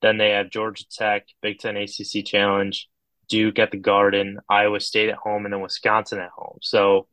Then 0.00 0.16
they 0.18 0.30
have 0.30 0.50
Georgia 0.50 0.84
Tech, 0.90 1.26
Big 1.42 1.58
Ten 1.58 1.76
ACC 1.76 2.24
Challenge, 2.24 2.88
Duke 3.28 3.58
at 3.58 3.70
the 3.70 3.78
Garden, 3.78 4.38
Iowa 4.48 4.80
State 4.80 5.08
at 5.08 5.16
home, 5.16 5.44
and 5.44 5.52
then 5.52 5.60
Wisconsin 5.60 6.20
at 6.20 6.30
home. 6.30 6.58
So 6.62 7.08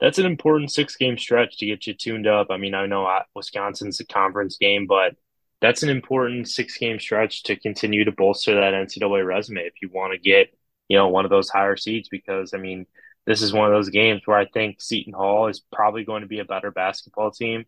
that's 0.00 0.18
an 0.18 0.26
important 0.26 0.70
six 0.70 0.96
game 0.96 1.18
stretch 1.18 1.58
to 1.58 1.66
get 1.66 1.86
you 1.86 1.94
tuned 1.94 2.26
up. 2.26 2.48
I 2.50 2.56
mean, 2.56 2.74
I 2.74 2.86
know 2.86 3.06
uh, 3.06 3.22
Wisconsin's 3.34 4.00
a 4.00 4.06
conference 4.06 4.56
game, 4.56 4.86
but 4.86 5.16
that's 5.60 5.82
an 5.82 5.88
important 5.88 6.48
six 6.48 6.76
game 6.76 7.00
stretch 7.00 7.42
to 7.44 7.56
continue 7.56 8.04
to 8.04 8.12
bolster 8.12 8.54
that 8.54 8.74
NCAA 8.74 9.26
resume 9.26 9.62
if 9.62 9.74
you 9.82 9.90
want 9.92 10.12
to 10.12 10.18
get, 10.18 10.54
you 10.88 10.96
know, 10.96 11.08
one 11.08 11.24
of 11.24 11.30
those 11.30 11.48
higher 11.48 11.76
seeds. 11.76 12.08
Because 12.08 12.54
I 12.54 12.58
mean, 12.58 12.86
this 13.26 13.42
is 13.42 13.52
one 13.52 13.66
of 13.66 13.72
those 13.72 13.90
games 13.90 14.22
where 14.24 14.38
I 14.38 14.46
think 14.46 14.80
Seton 14.80 15.12
Hall 15.12 15.48
is 15.48 15.62
probably 15.72 16.04
going 16.04 16.22
to 16.22 16.28
be 16.28 16.38
a 16.38 16.44
better 16.44 16.70
basketball 16.70 17.30
team 17.30 17.64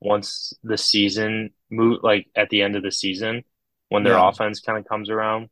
once 0.00 0.52
the 0.62 0.78
season 0.78 1.50
move 1.70 2.00
like 2.02 2.28
at 2.36 2.48
the 2.50 2.62
end 2.62 2.76
of 2.76 2.82
the 2.82 2.90
season 2.90 3.44
when 3.88 4.04
their 4.04 4.14
yeah. 4.14 4.28
offense 4.28 4.60
kind 4.60 4.78
of 4.78 4.88
comes 4.88 5.10
around. 5.10 5.48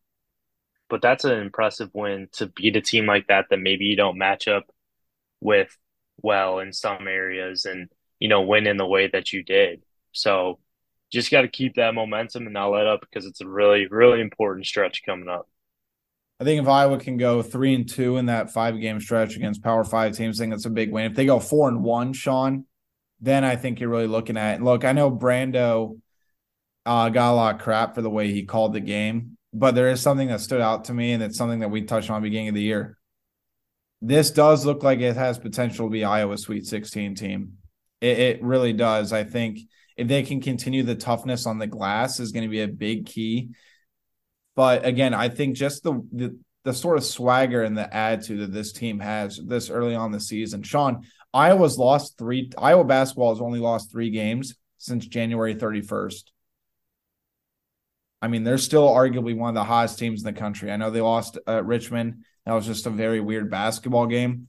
But 0.89 1.03
that's 1.03 1.25
an 1.25 1.39
impressive 1.39 1.91
win 1.93 2.29
to 2.33 2.47
beat 2.47 2.77
a 2.77 2.81
team 2.81 3.07
like 3.07 3.27
that 3.29 3.47
that 3.51 3.59
maybe 3.59 3.85
you 3.85 3.97
don't 3.97 4.19
match 4.19 4.49
up 4.49 4.65
with 5.41 5.77
well 6.23 6.59
in 6.59 6.73
some 6.73 7.07
areas 7.07 7.65
and 7.65 7.89
you 8.19 8.29
know 8.29 8.43
win 8.43 8.67
in 8.67 8.77
the 8.77 8.87
way 8.87 9.09
that 9.09 9.33
you 9.33 9.43
did. 9.43 9.83
So 10.13 10.59
just 11.13 11.31
got 11.31 11.43
to 11.43 11.49
keep 11.49 11.75
that 11.75 11.95
momentum 11.95 12.45
and 12.45 12.55
not 12.55 12.69
let 12.69 12.87
up 12.87 13.01
because 13.01 13.27
it's 13.27 13.41
a 13.41 13.49
really 13.49 13.87
really 13.89 14.21
important 14.21 14.67
stretch 14.67 15.03
coming 15.05 15.29
up. 15.29 15.49
I 16.41 16.45
think 16.45 16.63
if 16.63 16.69
Iowa 16.69 16.99
can 16.99 17.19
go 17.19 17.43
three 17.43 17.75
and 17.75 17.89
two 17.89 18.17
in 18.17 18.27
that 18.27 18.51
five 18.51 18.81
game 18.81 19.01
stretch 19.01 19.37
against 19.37 19.63
Power 19.63 19.85
Five 19.85 20.17
teams, 20.17 20.41
I 20.41 20.45
think 20.45 20.53
that's 20.53 20.65
a 20.65 20.71
big 20.71 20.91
win. 20.91 21.11
If 21.11 21.15
they 21.15 21.27
go 21.27 21.39
four 21.39 21.69
and 21.69 21.83
one, 21.83 22.13
Sean, 22.15 22.65
then 23.21 23.45
I 23.45 23.57
think 23.57 23.79
you're 23.79 23.91
really 23.91 24.07
looking 24.07 24.39
at. 24.39 24.57
And 24.57 24.65
look, 24.65 24.85
I 24.85 24.93
know 24.93 25.11
Brando 25.11 25.99
uh, 26.87 27.11
got 27.11 27.33
a 27.33 27.35
lot 27.35 27.55
of 27.57 27.61
crap 27.61 27.95
for 27.95 28.01
the 28.01 28.09
way 28.09 28.33
he 28.33 28.45
called 28.45 28.73
the 28.73 28.81
game, 28.81 29.37
but 29.53 29.75
there 29.75 29.91
is 29.91 30.01
something 30.01 30.29
that 30.29 30.41
stood 30.41 30.63
out 30.63 30.87
to 30.87 30.95
me, 30.95 31.13
and 31.13 31.23
it's 31.23 31.37
something 31.37 31.61
that 31.61 31.71
we 31.71 31.83
touched 31.83 32.09
on 32.09 32.23
beginning 32.23 32.49
of 32.49 32.55
the 32.55 32.63
year 32.63 32.97
this 34.03 34.31
does 34.31 34.65
look 34.65 34.83
like 34.83 35.01
it 35.01 35.17
has 35.17 35.39
potential 35.39 35.87
to 35.87 35.91
be 35.91 36.05
Iowa 36.05 36.39
Sweet 36.39 36.67
16 36.67 37.15
team. 37.15 37.59
It, 38.01 38.19
it, 38.19 38.43
really 38.43 38.73
does. 38.73 39.13
I 39.13 39.25
think 39.25 39.61
if 39.97 40.09
they 40.09 40.23
can 40.23 40.41
continue 40.41 40.83
the 40.83 40.95
toughness 40.95 41.45
on 41.45 41.59
the 41.59 41.67
glass 41.67 42.19
is 42.19 42.33
going 42.33 42.45
to 42.45 42.51
be 42.51 42.63
a 42.63 42.69
big 42.69 43.07
key. 43.07 43.51
But 44.57 44.87
again, 44.87 45.13
I 45.13 45.29
think 45.29 45.57
just 45.57 45.83
the, 45.83 46.03
the 46.13 46.39
the 46.65 46.75
sort 46.75 46.99
of 46.99 47.05
swagger 47.05 47.63
and 47.63 47.77
the 47.77 47.95
attitude 47.95 48.41
that 48.41 48.53
this 48.53 48.73
team 48.73 49.01
has 49.01 49.39
this 49.39 49.71
early 49.71 49.95
on 49.95 50.13
the 50.13 50.21
season. 50.21 50.63
Sean, 50.63 51.07
Iowa's 51.33 51.79
lost 51.79 52.19
three. 52.19 52.51
Iowa 52.59 52.85
basketball 52.85 53.35
has 53.35 53.41
only 53.41 53.61
lost 53.61 53.91
three 53.91 54.11
games 54.11 54.55
since 54.79 55.07
January 55.07 55.55
31st. 55.55 56.25
I 58.23 58.29
mean, 58.29 58.45
they're 58.45 58.59
still 58.59 58.89
arguably 58.89 59.35
one 59.35 59.49
of 59.49 59.55
the 59.55 59.65
hottest 59.65 59.99
teams 59.99 60.23
in 60.23 60.35
the 60.35 60.39
country. 60.39 60.71
I 60.71 60.77
know 60.77 60.91
they 60.91 61.01
lost 61.01 61.39
at 61.47 61.65
Richmond. 61.65 62.25
That 62.47 62.55
was 62.55 62.67
just 62.67 62.87
a 62.87 62.91
very 62.91 63.21
weird 63.21 63.51
basketball 63.51 64.07
game. 64.07 64.49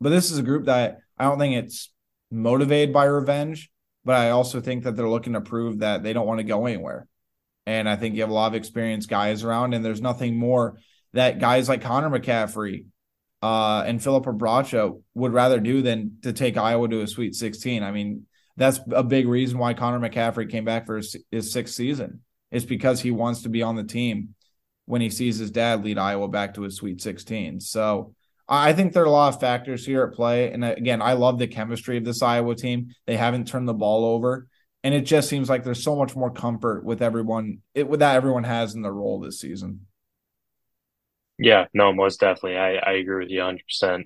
But 0.00 0.10
this 0.10 0.30
is 0.30 0.38
a 0.38 0.42
group 0.42 0.66
that 0.66 0.98
I 1.18 1.24
don't 1.24 1.38
think 1.38 1.56
it's 1.56 1.92
motivated 2.30 2.92
by 2.92 3.04
revenge, 3.04 3.70
but 4.04 4.16
I 4.16 4.30
also 4.30 4.60
think 4.60 4.84
that 4.84 4.96
they're 4.96 5.08
looking 5.08 5.32
to 5.34 5.40
prove 5.40 5.78
that 5.78 6.02
they 6.02 6.12
don't 6.12 6.26
want 6.26 6.38
to 6.38 6.44
go 6.44 6.66
anywhere. 6.66 7.06
And 7.66 7.88
I 7.88 7.96
think 7.96 8.14
you 8.14 8.20
have 8.20 8.30
a 8.30 8.34
lot 8.34 8.48
of 8.48 8.54
experienced 8.54 9.08
guys 9.08 9.42
around, 9.42 9.74
and 9.74 9.84
there's 9.84 10.00
nothing 10.00 10.36
more 10.36 10.78
that 11.12 11.38
guys 11.38 11.68
like 11.68 11.82
Connor 11.82 12.10
McCaffery 12.10 12.86
uh, 13.42 13.82
and 13.86 14.02
Filip 14.02 14.24
Rebraca 14.24 15.00
would 15.14 15.32
rather 15.32 15.60
do 15.60 15.82
than 15.82 16.18
to 16.22 16.32
take 16.32 16.56
Iowa 16.56 16.88
to 16.88 17.00
a 17.00 17.06
Sweet 17.06 17.34
16. 17.34 17.82
I 17.82 17.90
mean, 17.90 18.26
that's 18.56 18.80
a 18.90 19.02
big 19.02 19.26
reason 19.26 19.58
why 19.58 19.74
Connor 19.74 20.00
McCaffery 20.00 20.50
came 20.50 20.64
back 20.64 20.86
for 20.86 20.96
his, 20.96 21.16
his 21.30 21.52
sixth 21.52 21.74
season. 21.74 22.20
It's 22.50 22.64
because 22.64 23.00
he 23.00 23.10
wants 23.10 23.42
to 23.42 23.48
be 23.48 23.62
on 23.62 23.76
the 23.76 23.84
team 23.84 24.34
when 24.86 25.00
he 25.00 25.10
sees 25.10 25.38
his 25.38 25.50
dad 25.50 25.84
lead 25.84 25.98
Iowa 25.98 26.28
back 26.28 26.54
to 26.54 26.62
his 26.62 26.76
Sweet 26.76 27.02
16. 27.02 27.60
So 27.60 28.14
I 28.48 28.72
think 28.72 28.92
there 28.92 29.02
are 29.02 29.06
a 29.06 29.10
lot 29.10 29.34
of 29.34 29.40
factors 29.40 29.84
here 29.84 30.04
at 30.04 30.14
play. 30.14 30.52
And 30.52 30.64
again, 30.64 31.02
I 31.02 31.14
love 31.14 31.38
the 31.38 31.48
chemistry 31.48 31.96
of 31.96 32.04
this 32.04 32.22
Iowa 32.22 32.54
team. 32.54 32.94
They 33.06 33.16
haven't 33.16 33.48
turned 33.48 33.68
the 33.68 33.74
ball 33.74 34.04
over. 34.04 34.46
And 34.84 34.94
it 34.94 35.02
just 35.02 35.28
seems 35.28 35.48
like 35.48 35.64
there's 35.64 35.82
so 35.82 35.96
much 35.96 36.14
more 36.14 36.30
comfort 36.30 36.84
with 36.84 37.02
everyone 37.02 37.58
it, 37.74 37.88
with 37.88 38.00
that 38.00 38.14
everyone 38.14 38.44
has 38.44 38.74
in 38.74 38.82
their 38.82 38.92
role 38.92 39.18
this 39.18 39.40
season. 39.40 39.86
Yeah, 41.38 41.66
no, 41.74 41.92
most 41.92 42.20
definitely. 42.20 42.56
I, 42.56 42.76
I 42.76 42.92
agree 42.92 43.24
with 43.24 43.30
you 43.30 43.40
100%. 43.40 44.04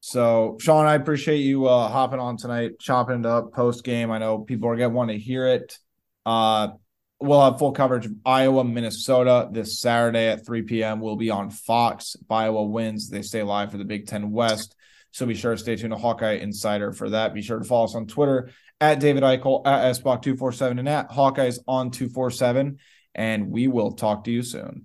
So, 0.00 0.56
Sean, 0.60 0.86
I 0.86 0.94
appreciate 0.94 1.38
you 1.38 1.66
uh, 1.66 1.88
hopping 1.88 2.20
on 2.20 2.36
tonight, 2.36 2.78
chopping 2.80 3.20
it 3.20 3.26
up 3.26 3.52
post 3.52 3.84
game. 3.84 4.10
I 4.10 4.18
know 4.18 4.38
people 4.38 4.68
are 4.68 4.76
going 4.76 4.90
to 4.90 4.96
want 4.96 5.10
to 5.10 5.18
hear 5.18 5.48
it. 5.48 5.76
Uh, 6.24 6.68
We'll 7.18 7.42
have 7.42 7.58
full 7.58 7.72
coverage 7.72 8.04
of 8.04 8.12
Iowa, 8.26 8.62
Minnesota 8.62 9.48
this 9.50 9.80
Saturday 9.80 10.28
at 10.28 10.44
3 10.44 10.62
p.m. 10.62 11.00
We'll 11.00 11.16
be 11.16 11.30
on 11.30 11.50
Fox. 11.50 12.14
If 12.14 12.30
Iowa 12.30 12.62
wins, 12.64 13.08
they 13.08 13.22
stay 13.22 13.42
live 13.42 13.70
for 13.70 13.78
the 13.78 13.84
Big 13.84 14.06
Ten 14.06 14.32
West. 14.32 14.74
So 15.12 15.24
be 15.24 15.34
sure 15.34 15.52
to 15.52 15.58
stay 15.58 15.76
tuned 15.76 15.92
to 15.92 15.98
Hawkeye 15.98 16.34
Insider 16.34 16.92
for 16.92 17.08
that. 17.10 17.32
Be 17.32 17.40
sure 17.40 17.58
to 17.58 17.64
follow 17.64 17.84
us 17.84 17.94
on 17.94 18.06
Twitter 18.06 18.50
at 18.82 19.00
David 19.00 19.22
Eickholt, 19.22 19.66
at 19.66 19.96
SBOC247, 19.96 20.78
and 20.78 20.88
at 20.88 21.10
Hawkeyes 21.10 21.58
on 21.66 21.90
247. 21.90 22.78
And 23.14 23.50
we 23.50 23.66
will 23.66 23.92
talk 23.92 24.24
to 24.24 24.30
you 24.30 24.42
soon. 24.42 24.84